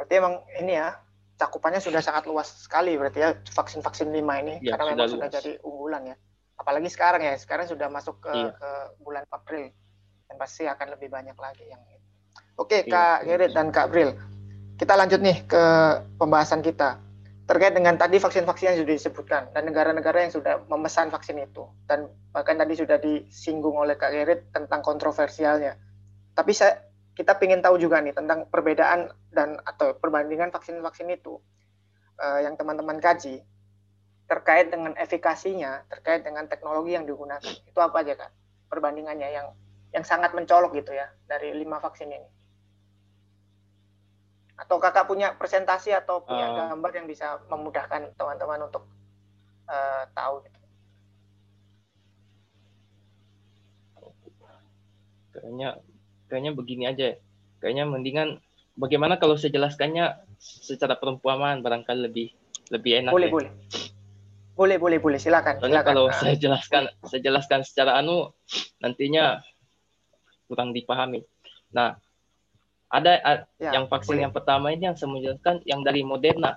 [0.00, 0.96] Berarti emang ini ya
[1.42, 5.28] cakupannya sudah sangat luas sekali berarti ya vaksin-vaksin 5 ini Ya, karena sudah memang sudah
[5.28, 6.16] jadi unggulan ya.
[6.54, 8.54] Apalagi sekarang ya, sekarang sudah masuk ke, Iya.
[8.54, 8.70] ke
[9.02, 9.74] bulan April
[10.30, 11.98] dan pasti akan lebih banyak lagi yang ini.
[12.54, 13.26] Oke, Iya, Kak iya.
[13.34, 14.14] Gerrit dan Kak Bril.
[14.78, 15.64] Kita lanjut nih ke
[16.22, 17.02] pembahasan kita
[17.50, 22.06] terkait dengan tadi vaksin-vaksin yang sudah disebutkan dan negara-negara yang sudah memesan vaksin itu dan
[22.30, 25.74] bahkan tadi sudah disinggung oleh Kak Gerrit tentang kontroversialnya.
[26.32, 26.78] Tapi saya
[27.12, 31.36] kita ingin tahu juga nih tentang perbedaan dan atau perbandingan vaksin-vaksin itu
[32.20, 33.44] eh, yang teman-teman kaji
[34.30, 37.44] terkait dengan efikasinya, terkait dengan teknologi yang digunakan.
[37.68, 38.32] Itu apa aja kak?
[38.72, 39.52] Perbandingannya yang
[39.92, 42.28] yang sangat mencolok gitu ya dari lima vaksin ini.
[44.56, 46.54] Atau kakak punya presentasi atau punya Eh.
[46.72, 48.88] gambar yang bisa memudahkan teman-teman untuk
[49.68, 50.58] eh, tahu gitu.
[55.32, 55.70] Kayaknya
[56.32, 57.12] kayaknya begini aja.
[57.12, 57.16] ya.
[57.60, 58.28] Kayaknya mendingan
[58.80, 62.32] bagaimana kalau saya jelaskannya secara perumpamaan barangkali lebih
[62.72, 63.34] lebih enak Boleh, ya.
[63.36, 63.50] boleh.
[64.52, 65.18] Boleh, boleh, boleh.
[65.20, 65.88] Silakan, Soalnya silakan.
[65.92, 68.32] kalau saya jelaskan saya jelaskan secara anu
[68.80, 69.44] nantinya
[70.48, 71.20] kurang dipahami.
[71.72, 71.96] Nah,
[72.92, 74.24] ada ya, yang vaksin boleh.
[74.28, 76.56] yang pertama ini yang saya mau jelaskan yang dari Moderna.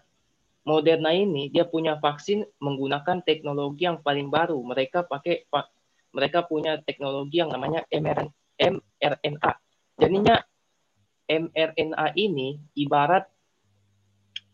[0.66, 4.58] Moderna ini dia punya vaksin menggunakan teknologi yang paling baru.
[4.60, 5.48] Mereka pakai
[6.12, 9.52] mereka punya teknologi yang namanya mRNA.
[9.96, 10.44] Jadinya
[11.26, 13.26] mRNA ini ibarat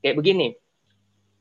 [0.02, 0.56] kayak begini.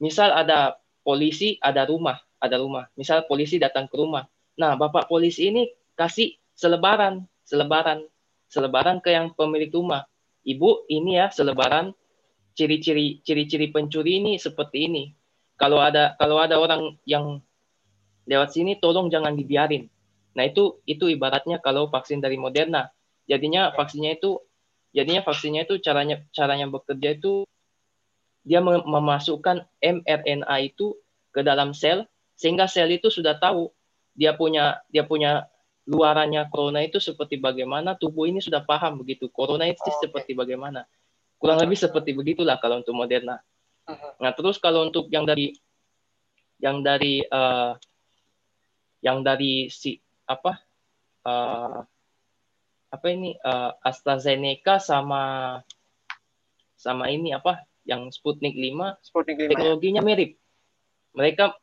[0.01, 2.89] Misal ada polisi, ada rumah, ada rumah.
[2.97, 4.25] Misal polisi datang ke rumah.
[4.57, 8.05] Nah, Bapak polisi ini kasih selebaran, selebaran,
[8.49, 10.09] selebaran ke yang pemilik rumah.
[10.45, 11.93] Ibu, ini ya selebaran
[12.57, 15.05] ciri-ciri ciri-ciri pencuri ini seperti ini.
[15.61, 17.45] Kalau ada kalau ada orang yang
[18.25, 19.89] lewat sini tolong jangan dibiarin.
[20.33, 22.89] Nah, itu itu ibaratnya kalau vaksin dari Moderna.
[23.31, 24.43] Jadinya vaksinnya itu
[24.90, 27.47] jadinya vaksinnya itu caranya caranya bekerja itu
[28.43, 30.99] dia mem- memasukkan mRNA itu
[31.31, 33.71] ke dalam sel sehingga sel itu sudah tahu
[34.19, 35.47] dia punya dia punya
[35.87, 40.03] luarannya corona itu seperti bagaimana tubuh ini sudah paham begitu corona itu Oke.
[40.03, 40.83] seperti bagaimana
[41.38, 43.38] kurang lebih seperti begitulah kalau untuk Moderna
[43.87, 44.11] Mhm.
[44.23, 45.55] nah terus kalau untuk yang dari
[46.59, 47.73] yang dari eh,
[49.01, 49.97] yang dari si
[50.29, 50.61] apa
[51.27, 51.79] eh,
[52.90, 55.22] apa ini eh, AstraZeneca sama
[56.74, 59.48] sama ini apa yang Sputnik 5 Sputnik 5 ya.
[59.55, 60.37] teknologinya mirip.
[61.14, 61.55] Mereka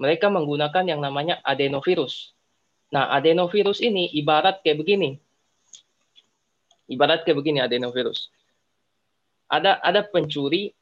[0.00, 2.34] mereka menggunakan yang namanya adenovirus.
[2.92, 5.16] Nah, adenovirus ini ibarat kayak begini.
[6.90, 8.28] Ibarat kayak begini adenovirus.
[9.48, 10.72] Ada ada pencuri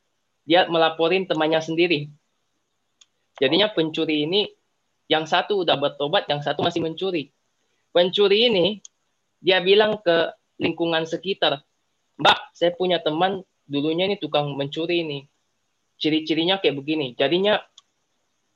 [0.47, 2.11] dia melaporin temannya sendiri.
[3.39, 4.51] Jadinya pencuri ini
[5.11, 7.31] yang satu udah bertobat, yang satu masih mencuri.
[7.91, 8.67] Pencuri ini
[9.41, 11.65] dia bilang ke lingkungan sekitar,
[12.21, 15.19] "Mbak, saya punya teman dulunya ini tukang mencuri ini
[16.01, 17.13] ciri-cirinya kayak begini.
[17.15, 17.61] Jadinya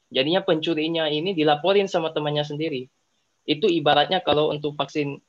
[0.08, 2.88] jadinya pencurinya ini dilaporin sama temannya sendiri.
[3.44, 5.20] Itu ibaratnya kalau untuk vaksin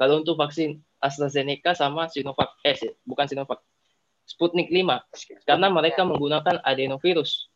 [0.00, 3.60] kalau untuk vaksin AstraZeneca sama Sinovac eh bukan Sinovac.
[4.28, 7.48] Sputnik 5 karena mereka menggunakan adenovirus.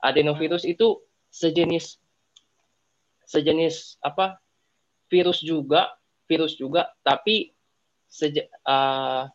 [0.00, 2.00] Adenovirus itu sejenis
[3.28, 4.40] sejenis apa?
[5.12, 5.92] virus juga,
[6.32, 7.52] virus juga tapi
[8.08, 9.28] seje, ah,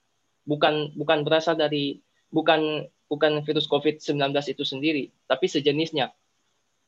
[0.49, 2.01] bukan bukan berasal dari
[2.33, 6.11] bukan bukan virus COVID-19 itu sendiri, tapi sejenisnya.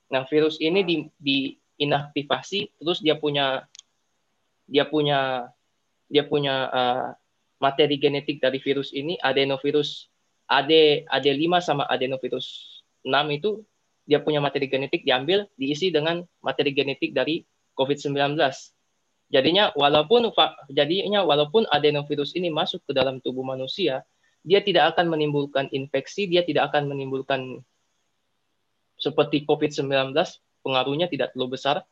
[0.09, 3.69] Nah, virus ini di, diinaktivasi, terus dia punya
[4.65, 5.49] dia punya
[6.09, 7.07] dia punya uh,
[7.61, 10.09] materi genetik dari virus ini, adenovirus
[10.49, 13.61] AD AD5 sama adenovirus 6 itu
[14.09, 17.45] dia punya materi genetik diambil diisi dengan materi genetik dari
[17.77, 18.35] COVID-19.
[19.29, 20.33] Jadinya walaupun
[20.73, 24.01] jadinya walaupun adenovirus ini masuk ke dalam tubuh manusia,
[24.41, 27.61] dia tidak akan menimbulkan infeksi, dia tidak akan menimbulkan
[28.99, 30.11] seperti COVID-19
[30.59, 31.85] pengaruhnya tidak terlalu besar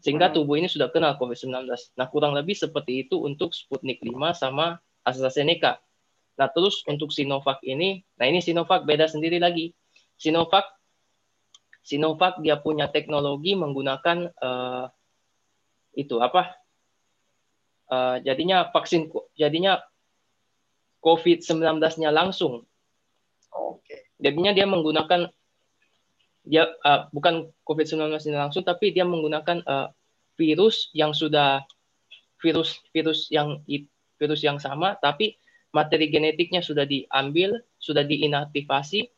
[0.00, 0.34] sehingga hmm.
[0.34, 1.68] tubuh ini sudah kenal COVID-19.
[1.68, 5.76] Nah, kurang lebih seperti itu untuk Sputnik 5 sama AstraZeneca.
[6.40, 9.76] Nah, terus untuk Sinovac ini, nah ini Sinovac beda sendiri lagi.
[10.16, 10.64] Sinovac
[11.82, 14.86] Sinovac dia punya teknologi menggunakan uh,
[15.92, 16.61] itu apa?
[17.92, 19.76] Uh, jadinya vaksin jadinya
[21.04, 22.64] COVID-19-nya langsung.
[23.52, 23.84] Oke.
[23.84, 24.00] Okay.
[24.16, 25.28] Jadinya dia menggunakan
[26.48, 29.92] dia uh, bukan COVID-19 langsung tapi dia menggunakan uh,
[30.40, 31.62] virus yang sudah
[32.40, 33.62] virus virus yang
[34.18, 35.38] virus yang sama tapi
[35.72, 39.08] materi genetiknya sudah diambil, sudah diinaktivasi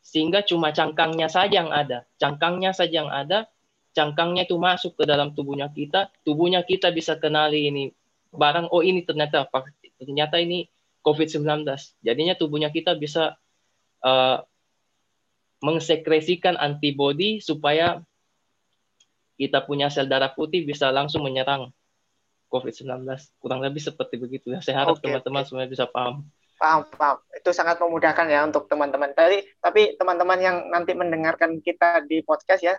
[0.00, 2.08] sehingga cuma cangkangnya saja yang ada.
[2.16, 3.44] Cangkangnya saja yang ada,
[3.92, 7.92] cangkangnya itu masuk ke dalam tubuhnya kita, tubuhnya kita bisa kenali ini
[8.38, 9.50] barang oh ini ternyata
[9.98, 10.70] ternyata ini
[11.02, 11.66] COVID-19.
[12.02, 13.34] Jadinya tubuhnya kita bisa
[14.06, 14.38] uh,
[15.58, 17.98] mengsekresikan antibodi supaya
[19.38, 21.70] kita punya sel darah putih bisa langsung menyerang
[22.50, 23.06] COVID-19.
[23.38, 24.60] Kurang lebih seperti begitu ya.
[24.62, 25.48] Saya harap teman-teman okay.
[25.48, 26.26] semua bisa paham.
[26.58, 27.22] Paham, paham.
[27.30, 29.14] Itu sangat memudahkan ya untuk teman-teman.
[29.14, 32.74] Tadi, tapi teman-teman yang nanti mendengarkan kita di podcast ya,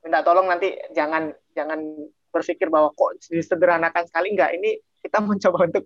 [0.00, 1.80] minta tolong nanti jangan jangan
[2.32, 4.32] berpikir bahwa kok disederhanakan sekali?
[4.32, 4.56] Enggak.
[4.56, 5.84] Ini kita mencoba untuk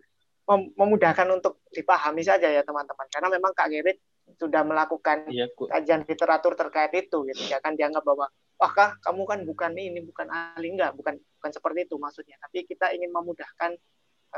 [0.78, 3.06] memudahkan untuk dipahami saja ya teman-teman.
[3.10, 3.98] Karena memang Kak Gerit
[4.38, 7.58] sudah melakukan iya, kajian literatur terkait itu gitu ya.
[7.58, 10.70] Kan dianggap bahwa wah kah kamu kan bukan ini bukan ahli.
[10.70, 12.38] Enggak bukan bukan seperti itu maksudnya.
[12.38, 13.74] Tapi kita ingin memudahkan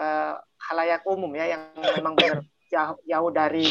[0.00, 0.34] uh,
[0.72, 2.40] halayak umum ya yang memang benar
[2.72, 3.68] jauh, jauh dari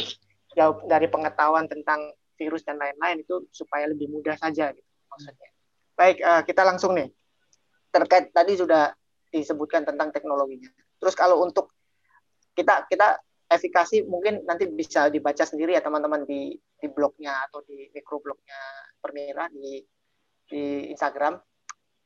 [0.54, 5.50] jauh dari pengetahuan tentang virus dan lain-lain itu supaya lebih mudah saja gitu maksudnya.
[5.98, 7.10] Baik uh, kita langsung nih
[7.90, 8.92] terkait tadi sudah
[9.32, 11.72] disebutkan tentang teknologinya terus kalau untuk
[12.58, 17.88] kita kita efikasi mungkin nanti bisa dibaca sendiri ya teman-teman di di blognya atau di
[17.96, 18.60] mikroblognya
[19.00, 19.80] Permira di
[20.48, 21.40] di Instagram.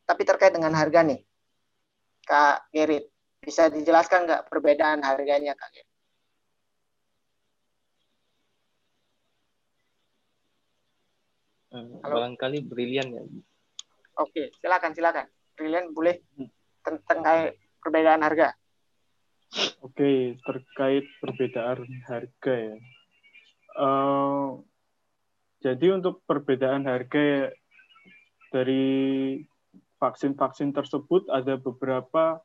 [0.05, 1.23] Tapi terkait dengan harga nih,
[2.25, 3.07] Kak Gerit,
[3.39, 5.89] bisa dijelaskan nggak perbedaan harganya Kak Gerit?
[11.71, 12.19] Halo?
[12.19, 13.23] Barangkali brilian ya.
[14.19, 15.25] Oke, silakan silakan.
[15.61, 16.49] Brilian boleh hmm.
[16.81, 18.57] tentang perbedaan harga.
[19.85, 22.77] Oke, terkait perbedaan harga ya.
[23.77, 24.57] Uh,
[25.61, 27.53] jadi untuk perbedaan harga
[28.49, 29.37] dari
[30.01, 32.41] vaksin-vaksin tersebut ada beberapa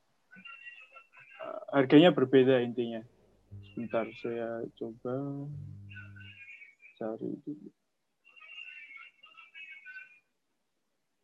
[1.41, 3.01] uh, harganya berbeda intinya.
[3.73, 5.49] Sebentar, saya coba
[7.01, 7.69] cari dulu.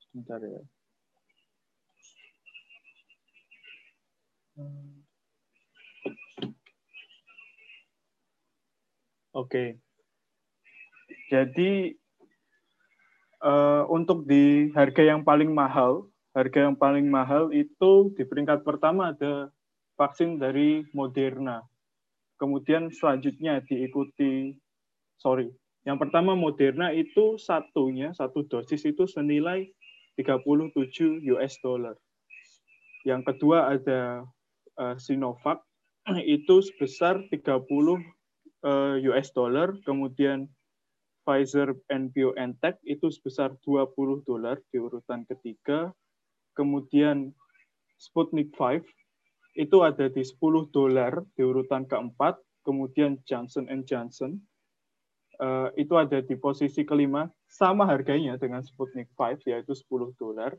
[0.08, 0.64] Sebentar ya.
[9.32, 9.80] Oke.
[11.32, 11.96] Jadi
[13.40, 19.16] uh, untuk di harga yang paling mahal, harga yang paling mahal itu di peringkat pertama
[19.16, 19.48] ada
[19.96, 21.64] vaksin dari Moderna.
[22.36, 24.52] Kemudian selanjutnya diikuti,
[25.16, 25.48] sorry,
[25.88, 29.72] yang pertama Moderna itu satunya, satu dosis itu senilai
[30.20, 31.96] 37 US dollar.
[33.02, 34.28] Yang kedua ada
[34.82, 35.62] uh, Sinovac
[36.26, 37.98] itu sebesar 30 uh,
[38.66, 40.50] eh, US dollar, kemudian
[41.22, 45.94] Pfizer and BioNTech itu sebesar 20 dolar di urutan ketiga,
[46.58, 47.30] kemudian
[47.94, 48.82] Sputnik 5
[49.54, 54.42] itu ada di 10 dolar di urutan keempat, kemudian Johnson Johnson
[55.38, 60.58] uh, itu ada di posisi kelima, sama harganya dengan Sputnik 5 yaitu 10 dolar.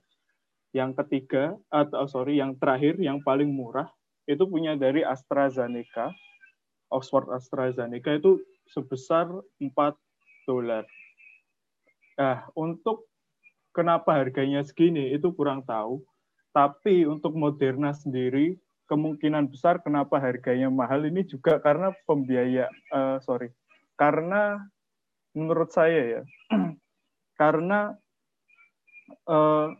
[0.74, 3.91] Yang ketiga atau sorry yang terakhir yang paling murah
[4.30, 6.11] itu punya dari AstraZeneca
[6.93, 8.38] Oxford AstraZeneca itu
[8.69, 9.69] sebesar 4
[10.45, 10.86] dolar.
[12.21, 13.09] Nah, untuk
[13.74, 16.05] kenapa harganya segini itu kurang tahu.
[16.53, 23.49] Tapi untuk Moderna sendiri kemungkinan besar kenapa harganya mahal ini juga karena pembiaya uh, sorry
[23.97, 24.61] karena
[25.34, 26.21] menurut saya ya
[27.41, 27.97] karena
[29.26, 29.74] uh,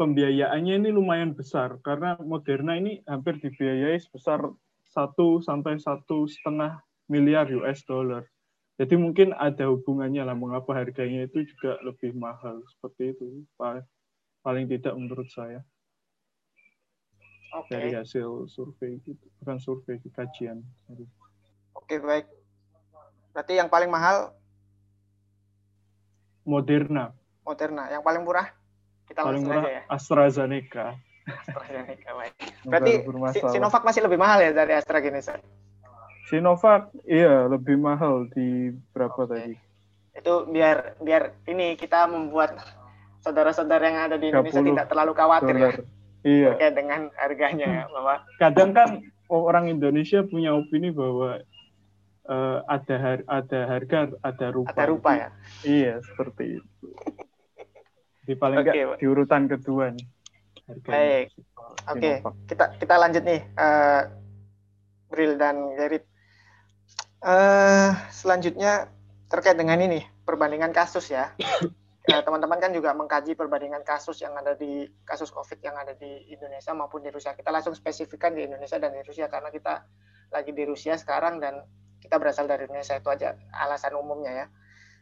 [0.00, 4.48] pembiayaannya ini lumayan besar karena Moderna ini hampir dibiayai sebesar
[4.88, 6.80] satu sampai satu setengah
[7.12, 8.24] miliar US dollar.
[8.80, 13.44] Jadi mungkin ada hubungannya lah mengapa harganya itu juga lebih mahal seperti itu
[14.40, 15.60] paling tidak menurut saya
[17.52, 17.76] okay.
[17.76, 19.12] dari hasil survei itu
[19.44, 20.64] bukan survei kajian.
[20.88, 21.04] Oke
[21.76, 22.26] okay, baik.
[23.36, 24.32] Berarti yang paling mahal
[26.48, 27.12] Moderna.
[27.44, 27.92] Moderna.
[27.92, 28.48] Yang paling murah
[29.10, 29.82] kita paling murah aja ya.
[29.90, 30.86] AstraZeneca.
[31.26, 32.34] AstraZeneca baik.
[32.62, 32.92] Berarti
[33.50, 35.42] Sinovac masih lebih mahal ya dari AstraZeneca?
[36.30, 39.30] Sinovac iya lebih mahal di berapa okay.
[39.34, 39.54] tadi?
[40.14, 42.54] Itu biar biar ini kita membuat
[43.26, 45.70] saudara-saudara yang ada di Indonesia tidak terlalu khawatir ya.
[46.20, 46.48] Iya.
[46.54, 48.88] Terkait dengan harganya ya, bahwa kadang kan
[49.32, 51.40] orang Indonesia punya opini bahwa
[52.28, 54.70] uh, ada har ada harga ada rupa.
[54.70, 55.28] Ada rupa ya.
[55.66, 56.86] Iya seperti itu.
[58.24, 60.06] Di paling okay, di urutan kedua nih.
[60.86, 61.34] Baik.
[61.90, 62.14] Oke, okay.
[62.46, 64.06] kita kita lanjut nih, uh,
[65.10, 66.06] Bril dan Gerit.
[67.20, 68.88] Uh, selanjutnya
[69.28, 71.34] terkait dengan ini perbandingan kasus ya.
[72.06, 76.30] teman teman-teman kan juga mengkaji perbandingan kasus yang ada di kasus COVID yang ada di
[76.30, 77.34] Indonesia maupun di Rusia.
[77.34, 79.84] Kita langsung spesifikkan di Indonesia dan di Rusia karena kita
[80.30, 81.66] lagi di Rusia sekarang dan
[82.00, 84.46] kita berasal dari Indonesia itu aja alasan umumnya ya.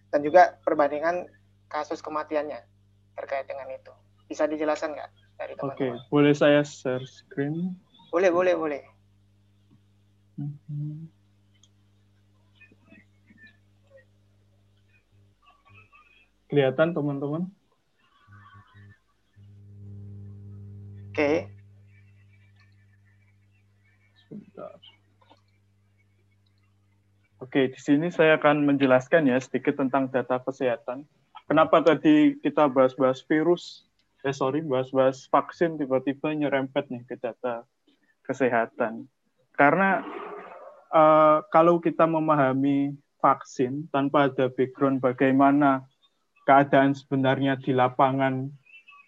[0.08, 1.28] Dan juga perbandingan
[1.68, 2.77] kasus kematiannya
[3.18, 3.90] terkait dengan itu.
[4.30, 5.98] Bisa dijelaskan nggak dari teman-teman?
[5.98, 7.74] Oke, boleh saya share screen?
[8.14, 8.82] Boleh, boleh, boleh.
[10.38, 11.10] Mhm.
[16.48, 17.50] Kelihatan teman-teman?
[21.12, 21.12] Oke.
[21.12, 21.36] Okay.
[27.38, 31.06] Oke, di sini saya akan menjelaskan ya sedikit tentang data kesehatan.
[31.48, 33.88] Kenapa tadi kita bahas-bahas virus,
[34.20, 37.64] eh sorry, bahas-bahas vaksin tiba-tiba nyerempet nih ke data
[38.28, 39.08] kesehatan.
[39.56, 40.04] Karena
[40.92, 42.92] uh, kalau kita memahami
[43.24, 45.88] vaksin tanpa ada background bagaimana
[46.44, 48.52] keadaan sebenarnya di lapangan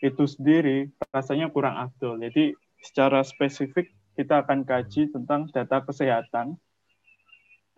[0.01, 2.25] itu sendiri, rasanya kurang afdol.
[2.25, 6.57] Jadi secara spesifik kita akan kaji tentang data kesehatan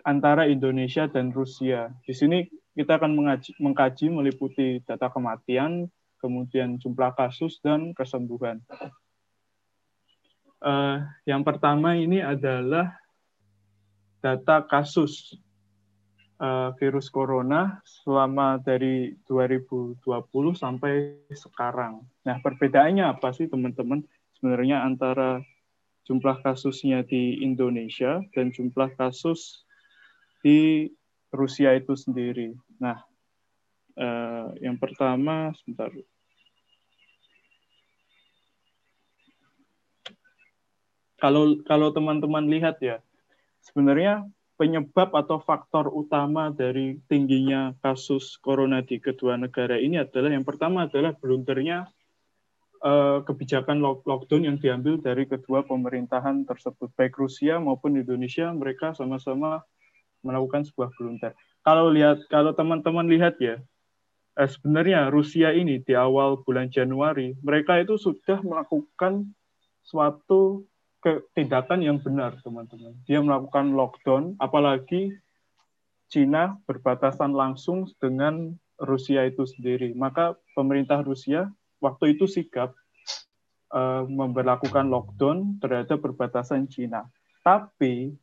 [0.07, 1.91] antara Indonesia dan Rusia.
[2.07, 8.62] Di sini kita akan mengaji, mengkaji meliputi data kematian, kemudian jumlah kasus dan kesembuhan.
[10.62, 12.95] Uh, yang pertama ini adalah
[14.23, 15.35] data kasus
[16.39, 19.99] uh, virus corona selama dari 2020
[20.55, 22.07] sampai sekarang.
[22.23, 24.07] Nah, perbedaannya apa sih teman-teman?
[24.39, 25.43] Sebenarnya antara
[26.07, 29.66] jumlah kasusnya di Indonesia dan jumlah kasus
[30.43, 30.91] di
[31.33, 32.53] Rusia itu sendiri.
[32.76, 33.01] Nah,
[33.97, 35.89] eh, yang pertama, sebentar.
[41.16, 43.01] Kalau kalau teman-teman lihat ya,
[43.64, 44.28] sebenarnya
[44.61, 50.87] penyebab atau faktor utama dari tingginya kasus corona di kedua negara ini adalah yang pertama
[50.87, 51.89] adalah blundernya
[52.85, 59.64] eh, kebijakan lockdown yang diambil dari kedua pemerintahan tersebut, baik Rusia maupun Indonesia, mereka sama-sama
[60.23, 61.35] melakukan sebuah blunder.
[61.62, 63.62] Kalau lihat, kalau teman-teman lihat ya,
[64.39, 69.31] eh, sebenarnya Rusia ini di awal bulan Januari mereka itu sudah melakukan
[69.83, 70.66] suatu
[71.35, 72.95] tindakan yang benar, teman-teman.
[73.11, 75.11] Dia melakukan lockdown, apalagi
[76.07, 79.97] Cina berbatasan langsung dengan Rusia itu sendiri.
[79.99, 81.51] Maka pemerintah Rusia
[81.83, 82.77] waktu itu sigap
[83.75, 87.09] uh, memperlakukan lockdown terhadap perbatasan Cina.
[87.43, 88.14] Tapi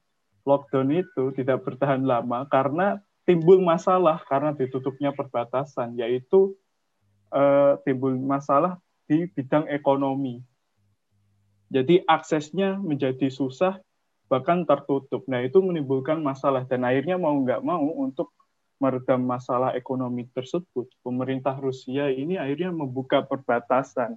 [0.49, 2.97] lockdown itu tidak bertahan lama karena
[3.29, 6.57] timbul masalah karena ditutupnya perbatasan, yaitu
[7.29, 10.41] uh, timbul masalah di bidang ekonomi.
[11.69, 13.77] Jadi aksesnya menjadi susah,
[14.25, 15.29] bahkan tertutup.
[15.29, 18.33] Nah itu menimbulkan masalah dan akhirnya mau nggak mau untuk
[18.81, 24.15] meredam masalah ekonomi tersebut, pemerintah Rusia ini akhirnya membuka perbatasan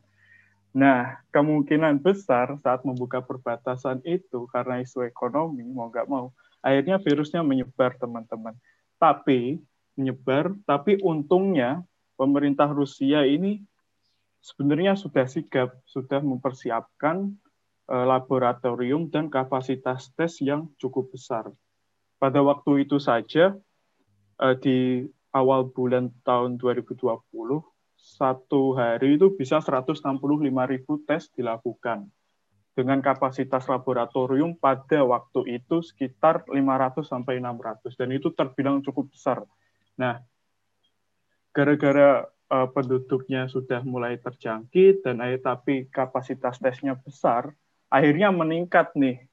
[0.73, 6.33] Nah, kemungkinan besar saat membuka perbatasan itu karena isu ekonomi, mau nggak mau,
[6.65, 8.57] akhirnya virusnya menyebar, teman-teman.
[8.97, 9.61] Tapi,
[10.01, 11.85] menyebar, tapi untungnya
[12.17, 13.61] pemerintah Rusia ini
[14.41, 17.37] sebenarnya sudah sigap, sudah mempersiapkan
[17.93, 21.53] uh, laboratorium dan kapasitas tes yang cukup besar.
[22.17, 23.53] Pada waktu itu saja,
[24.41, 25.05] uh, di
[25.37, 26.97] awal bulan tahun 2020,
[28.03, 30.03] satu hari itu bisa 165
[30.43, 32.11] ribu tes dilakukan
[32.75, 39.47] dengan kapasitas laboratorium pada waktu itu sekitar 500 sampai 600 dan itu terbilang cukup besar.
[39.95, 40.19] Nah,
[41.55, 47.55] gara-gara uh, penduduknya sudah mulai terjangkit dan akhir tapi kapasitas tesnya besar,
[47.87, 49.31] akhirnya meningkat nih.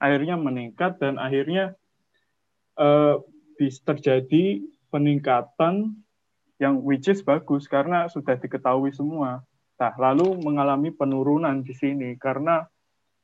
[0.00, 1.76] Akhirnya meningkat dan akhirnya
[2.80, 3.20] uh,
[3.60, 4.62] bisa terjadi
[4.94, 6.05] peningkatan
[6.56, 9.44] yang which is bagus karena sudah diketahui semua.
[9.76, 12.64] Nah, lalu mengalami penurunan di sini karena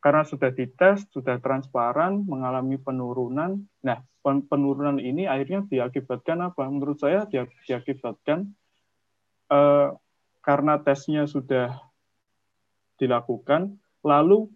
[0.02, 3.62] karena sudah dites, sudah transparan, mengalami penurunan.
[3.86, 6.66] Nah, penurunan ini akhirnya diakibatkan apa?
[6.66, 8.50] Menurut saya dia, diakibatkan
[9.48, 9.88] eh,
[10.42, 11.78] karena tesnya sudah
[12.98, 14.50] dilakukan, lalu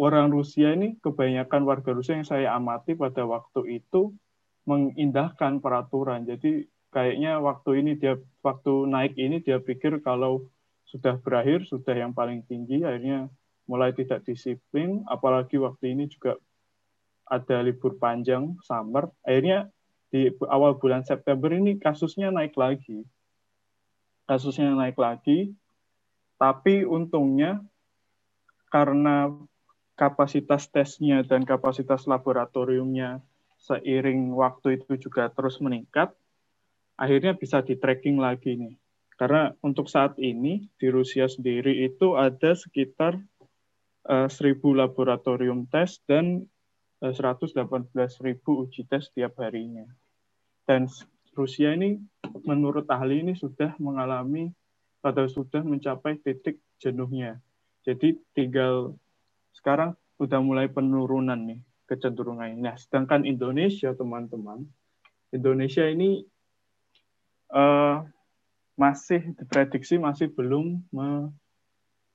[0.00, 4.16] orang Rusia ini kebanyakan warga Rusia yang saya amati pada waktu itu
[4.64, 6.24] mengindahkan peraturan.
[6.24, 6.64] Jadi
[6.96, 10.48] kayaknya waktu ini dia waktu naik ini dia pikir kalau
[10.88, 13.28] sudah berakhir sudah yang paling tinggi akhirnya
[13.68, 15.04] mulai tidak disiplin.
[15.04, 16.40] Apalagi waktu ini juga
[17.26, 19.10] ada libur panjang summer.
[19.26, 19.68] Akhirnya
[20.08, 23.02] di awal bulan September ini kasusnya naik lagi.
[24.24, 25.52] Kasusnya naik lagi.
[26.38, 27.60] Tapi untungnya
[28.70, 29.34] karena
[29.98, 33.20] kapasitas tesnya dan kapasitas laboratoriumnya
[33.56, 36.12] seiring waktu itu juga terus meningkat
[36.96, 38.74] akhirnya bisa di tracking lagi nih
[39.16, 43.16] karena untuk saat ini di Rusia sendiri itu ada sekitar
[44.04, 46.44] uh, eh, 1000 laboratorium tes dan
[47.00, 47.56] uh, eh, 118.000
[48.44, 49.88] uji tes setiap harinya.
[50.68, 50.84] Dan
[51.32, 51.96] Rusia ini
[52.44, 54.52] menurut ahli ini sudah mengalami
[55.00, 57.40] atau sudah mencapai titik jenuhnya.
[57.88, 59.00] Jadi tinggal
[59.56, 62.58] sekarang sudah mulai penurunan nih kecenderungannya.
[62.60, 64.66] Nah, sedangkan Indonesia teman-teman,
[65.30, 66.26] Indonesia ini
[67.52, 68.02] uh,
[68.76, 70.84] masih diprediksi masih belum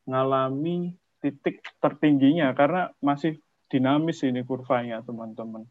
[0.06, 5.66] mengalami titik tertingginya karena masih dinamis ini kurvanya teman-teman.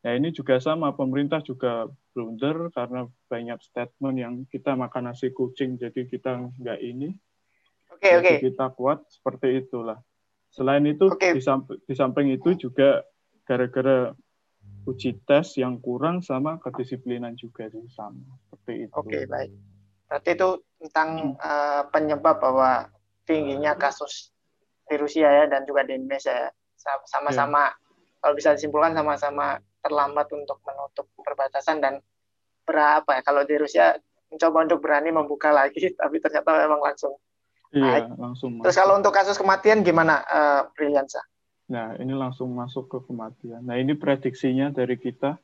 [0.00, 5.76] Ya ini juga sama pemerintah juga blunder karena banyak statement yang kita makan nasi kucing
[5.76, 7.12] jadi kita nggak ini.
[7.92, 8.24] Oke okay, oke.
[8.24, 8.36] Okay.
[8.48, 10.00] Kita kuat seperti itulah.
[10.48, 11.36] Selain itu okay.
[11.36, 13.04] di, samping, di samping itu juga
[13.44, 14.16] gara-gara
[14.88, 18.92] uji tes yang kurang sama kedisiplinan juga di sama seperti itu.
[18.96, 19.50] Oke okay, baik.
[20.10, 20.48] Berarti itu
[20.82, 22.90] tentang uh, penyebab bahwa
[23.28, 24.34] tingginya kasus
[24.90, 26.50] di Rusia ya dan juga di Indonesia ya.
[27.04, 28.18] Sama-sama yeah.
[28.24, 32.00] kalau bisa disimpulkan sama-sama terlambat untuk menutup perbatasan dan
[32.64, 33.96] berapa ya kalau di Rusia
[34.32, 37.16] mencoba untuk berani membuka lagi tapi ternyata memang langsung
[37.70, 38.58] Iya, langsung.
[38.66, 41.22] Terus kalau untuk kasus kematian gimana, uh, Briliansa?
[41.70, 43.62] Nah, ini langsung masuk ke kematian.
[43.62, 45.38] Nah, ini prediksinya dari kita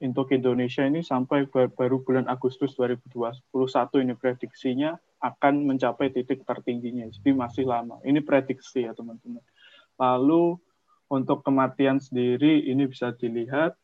[0.00, 7.08] untuk Indonesia ini sampai baru bulan Agustus 2021 ini prediksinya akan mencapai titik tertingginya.
[7.08, 8.00] Jadi masih lama.
[8.04, 9.44] Ini prediksi ya teman-teman.
[10.00, 10.56] Lalu
[11.12, 13.76] untuk kematian sendiri ini bisa dilihat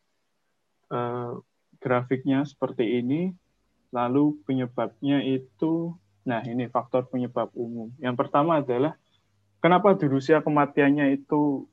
[0.93, 1.33] eh,
[1.81, 3.33] grafiknya seperti ini.
[3.93, 7.93] Lalu penyebabnya itu, nah ini faktor penyebab umum.
[8.01, 8.97] Yang pertama adalah
[9.61, 11.65] kenapa di Rusia kematiannya itu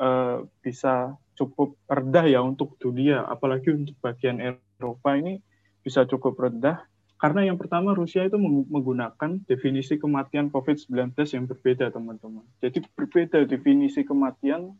[0.00, 5.40] eh, bisa cukup rendah ya untuk dunia, apalagi untuk bagian Eropa ini
[5.84, 6.82] bisa cukup rendah
[7.16, 8.36] karena yang pertama Rusia itu
[8.68, 12.44] menggunakan definisi kematian COVID-19 yang berbeda teman-teman.
[12.60, 14.76] Jadi berbeda definisi kematian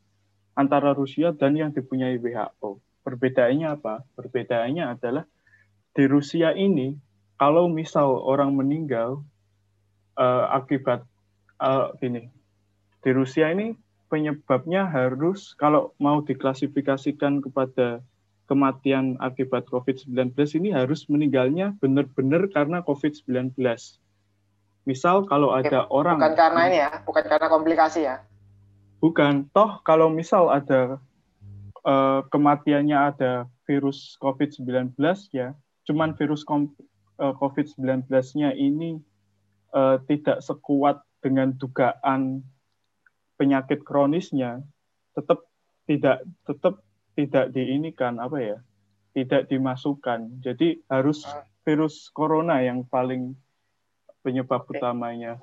[0.52, 2.76] antara Rusia dan yang dipunyai WHO.
[3.00, 4.04] Perbedaannya apa?
[4.20, 5.24] Perbedaannya adalah
[5.96, 6.92] di Rusia ini
[7.40, 9.24] kalau misal orang meninggal
[10.20, 11.08] uh, akibat
[11.56, 12.28] uh, gini
[13.00, 13.72] di Rusia ini
[14.06, 18.02] penyebabnya harus kalau mau diklasifikasikan kepada
[18.46, 20.32] kematian akibat COVID-19
[20.62, 23.58] ini harus meninggalnya benar-benar karena COVID-19.
[24.86, 28.16] Misal kalau ada Oke, orang bukan karena ini ya, bukan karena komplikasi ya.
[29.02, 31.02] Bukan, toh kalau misal ada
[31.82, 33.32] uh, kematiannya ada
[33.66, 34.94] virus COVID-19
[35.34, 35.58] ya,
[35.90, 36.70] cuman virus uh,
[37.18, 39.02] eh, COVID-19-nya ini
[39.74, 42.46] uh, tidak sekuat dengan dugaan
[43.36, 44.64] penyakit kronisnya
[45.16, 45.44] tetap
[45.86, 46.82] tidak tetap
[47.16, 48.58] tidak diinikan apa ya
[49.16, 51.44] tidak dimasukkan jadi harus ah.
[51.64, 53.32] virus corona yang paling
[54.20, 54.76] penyebab okay.
[54.76, 55.40] utamanya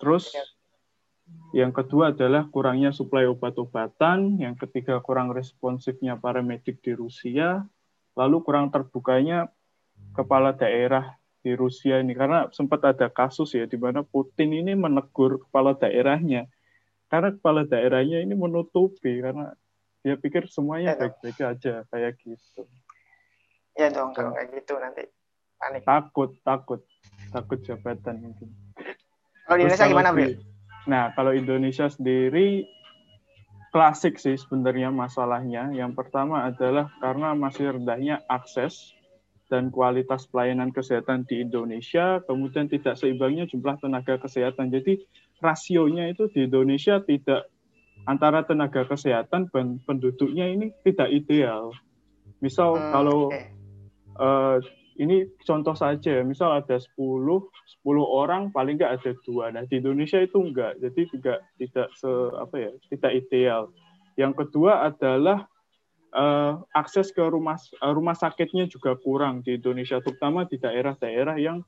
[0.00, 0.34] terus
[1.52, 7.62] yang kedua adalah kurangnya suplai obat-obatan yang ketiga kurang responsifnya para medik di Rusia
[8.16, 9.52] lalu kurang terbukanya
[10.16, 15.46] kepala daerah di Rusia ini karena sempat ada kasus ya di mana Putin ini menegur
[15.46, 16.50] kepala daerahnya
[17.08, 19.52] karena kepala daerahnya ini menutupi karena
[20.04, 22.62] dia pikir semuanya iya baik-baik aja kayak gitu.
[23.74, 25.08] Ya dong kalau kayak gitu nanti
[25.58, 25.82] panik.
[25.84, 26.80] Takut, takut,
[27.34, 28.48] takut jabatan mungkin.
[29.48, 30.26] Kalau di Indonesia gimana, Bro?
[30.88, 32.64] Nah, kalau Indonesia sendiri
[33.74, 35.68] klasik sih sebenarnya masalahnya.
[35.74, 38.96] Yang pertama adalah karena masih rendahnya akses
[39.48, 44.68] dan kualitas pelayanan kesehatan di Indonesia, kemudian tidak seimbangnya jumlah tenaga kesehatan.
[44.68, 45.04] Jadi
[45.38, 47.46] rasionya itu di Indonesia tidak
[48.08, 51.74] antara tenaga kesehatan dan penduduknya ini tidak ideal.
[52.38, 53.50] Misal hmm, kalau okay.
[54.16, 54.58] uh, eh,
[54.98, 59.54] ini contoh saja, misal ada 10 10 orang paling nggak ada dua.
[59.54, 63.62] Nah di Indonesia itu enggak, jadi tidak tidak se apa ya tidak ideal.
[64.18, 65.46] Yang kedua adalah
[66.12, 71.62] uh, akses ke rumah uh, rumah sakitnya juga kurang di Indonesia, terutama di daerah-daerah yang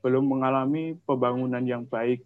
[0.00, 2.22] belum mengalami pembangunan yang baik.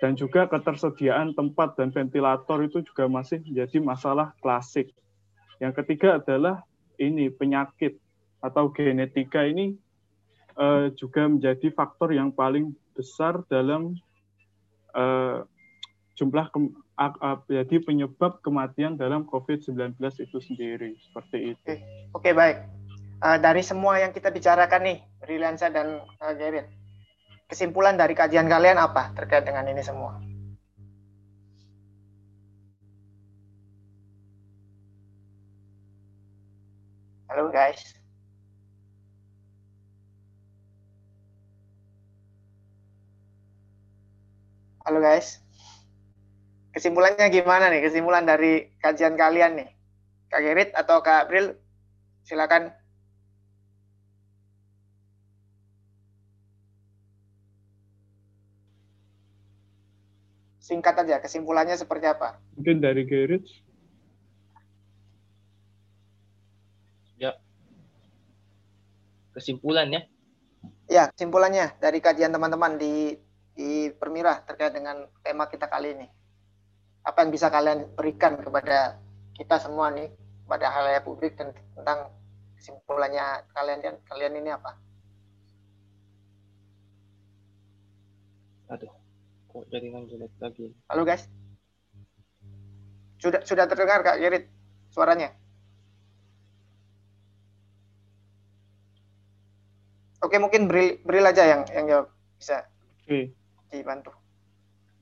[0.00, 4.88] Dan juga ketersediaan tempat dan ventilator itu juga masih menjadi masalah klasik.
[5.60, 6.64] Yang ketiga adalah
[6.96, 8.00] ini penyakit
[8.40, 9.76] atau genetika ini
[10.56, 13.96] uh, juga menjadi faktor yang paling besar dalam
[14.96, 15.44] uh,
[16.16, 16.58] jumlah ke,
[17.48, 21.60] jadi penyebab kematian dalam COVID-19 itu sendiri seperti itu.
[21.64, 21.76] Oke,
[22.16, 22.58] Oke baik.
[23.20, 26.68] Uh, dari semua yang kita bicarakan nih, Briliansa dan uh, Gerrit,
[27.50, 30.22] kesimpulan dari kajian kalian apa terkait dengan ini semua?
[37.26, 37.82] Halo guys.
[44.86, 45.42] Halo guys.
[46.70, 47.82] Kesimpulannya gimana nih?
[47.82, 49.68] Kesimpulan dari kajian kalian nih?
[50.30, 51.58] Kak Gerit atau Kak April?
[52.22, 52.79] Silakan.
[60.70, 62.38] Singkat aja, kesimpulannya seperti apa?
[62.54, 63.42] Mungkin dari Gerit.
[67.18, 67.34] Ya.
[69.34, 70.06] Kesimpulannya?
[70.86, 73.18] Ya, kesimpulannya dari kajian teman-teman di
[73.58, 76.06] di Permira terkait dengan tema kita kali ini.
[77.02, 79.02] Apa yang bisa kalian berikan kepada
[79.34, 80.06] kita semua nih,
[80.46, 82.14] pada hal hal publik dan tentang
[82.62, 84.78] kesimpulannya kalian dan kalian ini apa?
[89.50, 90.70] Kok jaringan jelek lagi.
[90.86, 91.26] Halo guys.
[93.18, 94.46] Sudah sudah terdengar Kak Gerit
[94.94, 95.34] suaranya?
[100.20, 102.06] Oke, mungkin beri, beri aja yang yang jawab
[102.38, 102.62] bisa
[103.02, 103.34] Oke.
[103.72, 104.12] dibantu.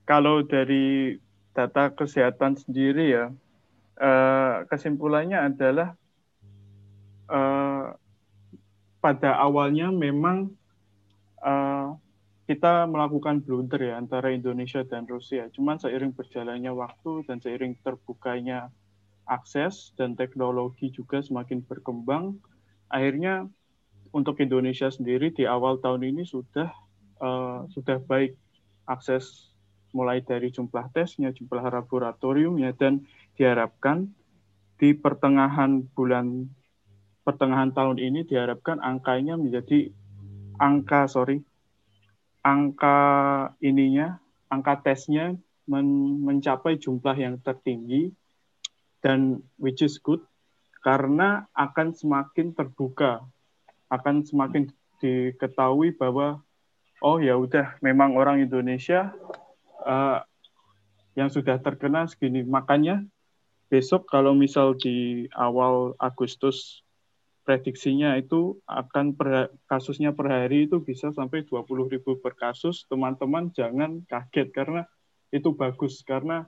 [0.09, 1.19] Kalau dari
[1.53, 3.25] data kesehatan sendiri ya,
[4.01, 5.93] eh, kesimpulannya adalah
[7.29, 7.87] eh,
[8.99, 10.55] pada awalnya memang
[11.45, 11.89] eh,
[12.49, 15.53] kita melakukan blunder ya antara Indonesia dan Rusia.
[15.53, 18.73] Cuman seiring berjalannya waktu dan seiring terbukanya
[19.29, 22.41] akses dan teknologi juga semakin berkembang,
[22.89, 23.45] akhirnya
[24.17, 26.73] untuk Indonesia sendiri di awal tahun ini sudah
[27.21, 28.33] uh, sudah baik
[28.89, 29.53] akses
[29.93, 33.05] mulai dari jumlah tesnya, jumlah laboratoriumnya dan
[33.37, 34.09] diharapkan
[34.81, 36.49] di pertengahan bulan
[37.29, 39.93] pertengahan tahun ini diharapkan angkanya menjadi
[40.57, 41.45] angka sorry
[42.49, 42.97] angka
[43.61, 44.17] ininya
[44.49, 45.37] angka tesnya
[45.69, 45.87] men,
[46.25, 48.09] mencapai jumlah yang tertinggi
[49.05, 50.25] dan which is good
[50.81, 53.21] karena akan semakin terbuka
[53.93, 56.41] akan semakin diketahui bahwa
[57.05, 59.15] oh ya udah memang orang Indonesia
[59.87, 60.21] uh,
[61.15, 62.47] yang sudah terkena segini.
[62.47, 63.03] Makanya
[63.67, 66.83] besok kalau misal di awal Agustus
[67.49, 73.49] prediksinya itu akan per, kasusnya per hari itu bisa sampai 20 ribu per kasus teman-teman
[73.57, 74.85] jangan kaget karena
[75.33, 76.45] itu bagus karena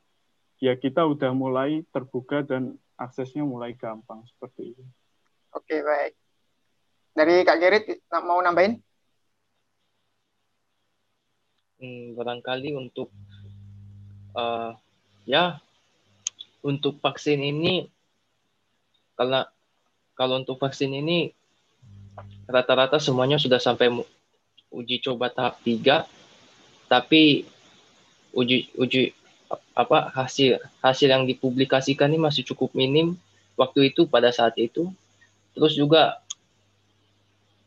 [0.61, 4.85] ya kita udah mulai terbuka dan aksesnya mulai gampang seperti itu.
[5.57, 6.13] Oke baik.
[7.17, 7.85] Dari Kak Gerit
[8.21, 8.77] mau nambahin?
[11.81, 13.09] Hmm, barangkali untuk
[14.37, 14.77] uh,
[15.25, 15.65] ya
[16.61, 17.89] untuk vaksin ini
[19.17, 19.49] kalau
[20.21, 21.33] kalau untuk vaksin ini
[22.45, 23.89] rata-rata semuanya sudah sampai
[24.69, 26.05] uji coba tahap 3
[26.93, 27.49] tapi
[28.37, 29.17] uji uji
[29.73, 33.17] apa hasil hasil yang dipublikasikan ini masih cukup minim
[33.57, 34.93] waktu itu pada saat itu.
[35.57, 36.23] Terus juga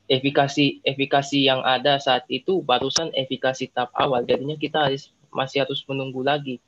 [0.08, 4.24] efikasi efikasi yang ada saat itu barusan efikasi tahap awal.
[4.24, 6.62] Jadinya kita harus masih harus menunggu lagi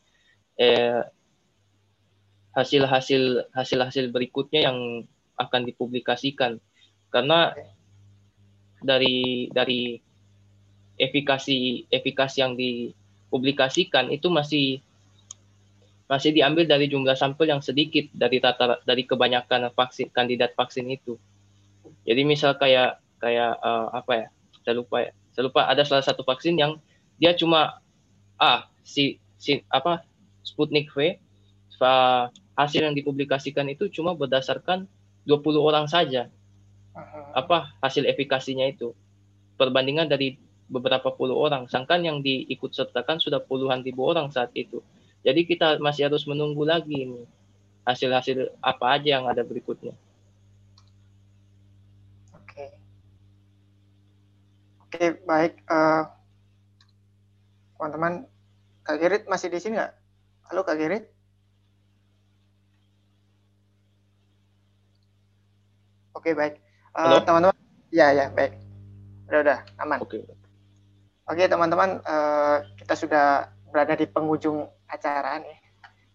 [0.58, 1.06] eh,
[2.56, 6.58] hasil hasil hasil hasil berikutnya yang akan dipublikasikan.
[7.12, 7.52] Karena
[8.84, 10.00] dari dari
[10.96, 14.80] efikasi efikasi yang dipublikasikan itu masih
[16.06, 21.18] masih diambil dari jumlah sampel yang sedikit dari tata dari kebanyakan vaksin kandidat vaksin itu.
[22.06, 24.28] Jadi misal kayak kayak uh, apa ya
[24.62, 25.12] saya lupa ya.
[25.34, 26.78] Saya lupa ada salah satu vaksin yang
[27.18, 27.82] dia cuma
[28.38, 30.06] ah si si apa
[30.46, 31.18] Sputnik V
[32.56, 34.88] hasil yang dipublikasikan itu cuma berdasarkan
[35.26, 36.30] 20 orang saja.
[37.36, 38.96] Apa hasil efikasinya itu?
[39.60, 40.40] Perbandingan dari
[40.72, 41.68] beberapa puluh orang.
[41.68, 44.80] Sangkan yang diikut sertakan sudah puluhan ribu orang saat itu.
[45.26, 47.22] Jadi kita masih harus menunggu lagi ini.
[47.86, 49.94] Hasil-hasil apa aja yang ada berikutnya.
[54.96, 55.60] Oke, baik.
[55.68, 56.08] Uh,
[57.76, 58.24] teman-teman,
[58.88, 59.92] Kak Gerit masih di sini nggak?
[60.48, 61.12] Halo Kak Gerit?
[66.26, 66.58] Oke, baik.
[66.98, 67.54] Uh, teman-teman,
[67.94, 68.58] ya, ya, baik.
[69.30, 70.02] Udah, udah, aman.
[70.02, 70.26] Oke.
[71.30, 75.54] Oke, teman-teman, uh, kita sudah berada di penghujung acara nih,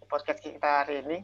[0.03, 1.23] di podcast kita hari ini.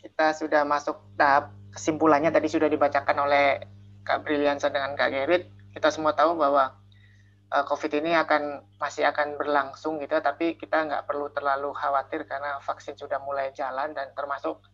[0.00, 3.60] Kita sudah masuk tahap kesimpulannya tadi sudah dibacakan oleh
[4.00, 5.44] Kak Briliansa dengan Kak Gerit
[5.76, 6.72] kita semua tahu bahwa
[7.52, 12.56] uh, COVID ini akan masih akan berlangsung gitu, tapi kita nggak perlu terlalu khawatir karena
[12.64, 14.64] vaksin sudah mulai jalan dan termasuk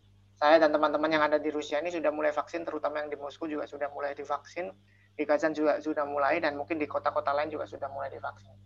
[0.41, 3.45] saya dan teman-teman yang ada di Rusia ini sudah mulai vaksin, terutama yang di Moskow
[3.45, 4.72] juga sudah mulai divaksin,
[5.12, 8.57] di Kazan juga sudah mulai dan mungkin di kota-kota lain juga sudah mulai divaksin.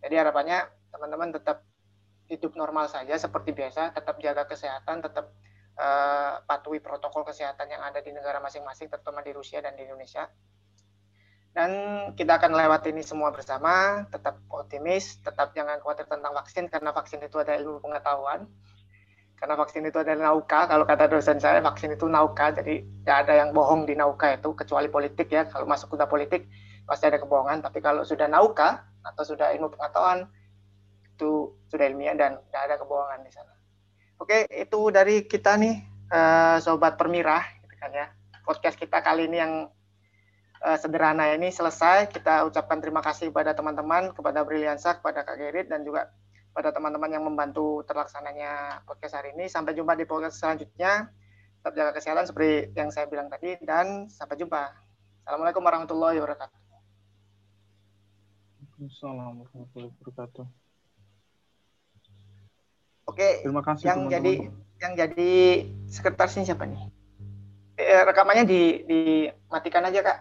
[0.00, 1.68] Jadi harapannya teman-teman tetap
[2.32, 5.36] hidup normal saja seperti biasa, tetap jaga kesehatan, tetap
[5.76, 10.24] uh, patuhi protokol kesehatan yang ada di negara masing-masing, terutama di Rusia dan di Indonesia
[11.58, 11.70] dan
[12.14, 17.18] kita akan lewati ini semua bersama, tetap optimis, tetap jangan khawatir tentang vaksin, karena vaksin
[17.24, 18.46] itu adalah ilmu pengetahuan.
[19.38, 23.32] Karena vaksin itu adalah nauka, kalau kata dosen saya, vaksin itu nauka, jadi tidak ada
[23.38, 26.50] yang bohong di nauka itu, kecuali politik ya, kalau masuk kuda politik,
[26.82, 30.26] pasti ada kebohongan, tapi kalau sudah nauka, atau sudah ilmu pengetahuan,
[31.14, 33.54] itu sudah ilmiah dan tidak ada kebohongan di sana.
[34.18, 38.06] Oke, itu dari kita nih, eh, Sobat Permirah, gitu kan ya.
[38.42, 39.52] Podcast kita kali ini yang
[40.62, 42.10] uh, sederhana ini selesai.
[42.10, 46.10] Kita ucapkan terima kasih kepada teman-teman, kepada Briliansa, kepada Kak Gerit, dan juga
[46.58, 49.46] pada teman-teman yang membantu terlaksananya podcast hari ini.
[49.46, 51.06] Sampai jumpa di podcast selanjutnya.
[51.62, 54.74] Tetap jaga kesehatan seperti yang saya bilang tadi, dan sampai jumpa.
[55.22, 56.58] Assalamualaikum warahmatullahi wabarakatuh.
[58.90, 60.46] Assalamualaikum warahmatullahi wabarakatuh.
[63.06, 63.84] Oke, terima kasih.
[63.86, 64.16] Yang teman -teman.
[64.18, 64.34] jadi
[64.82, 65.30] yang jadi
[65.86, 66.82] sekretarisnya siapa nih?
[67.78, 70.18] Eh, rekamannya di dimatikan aja kak.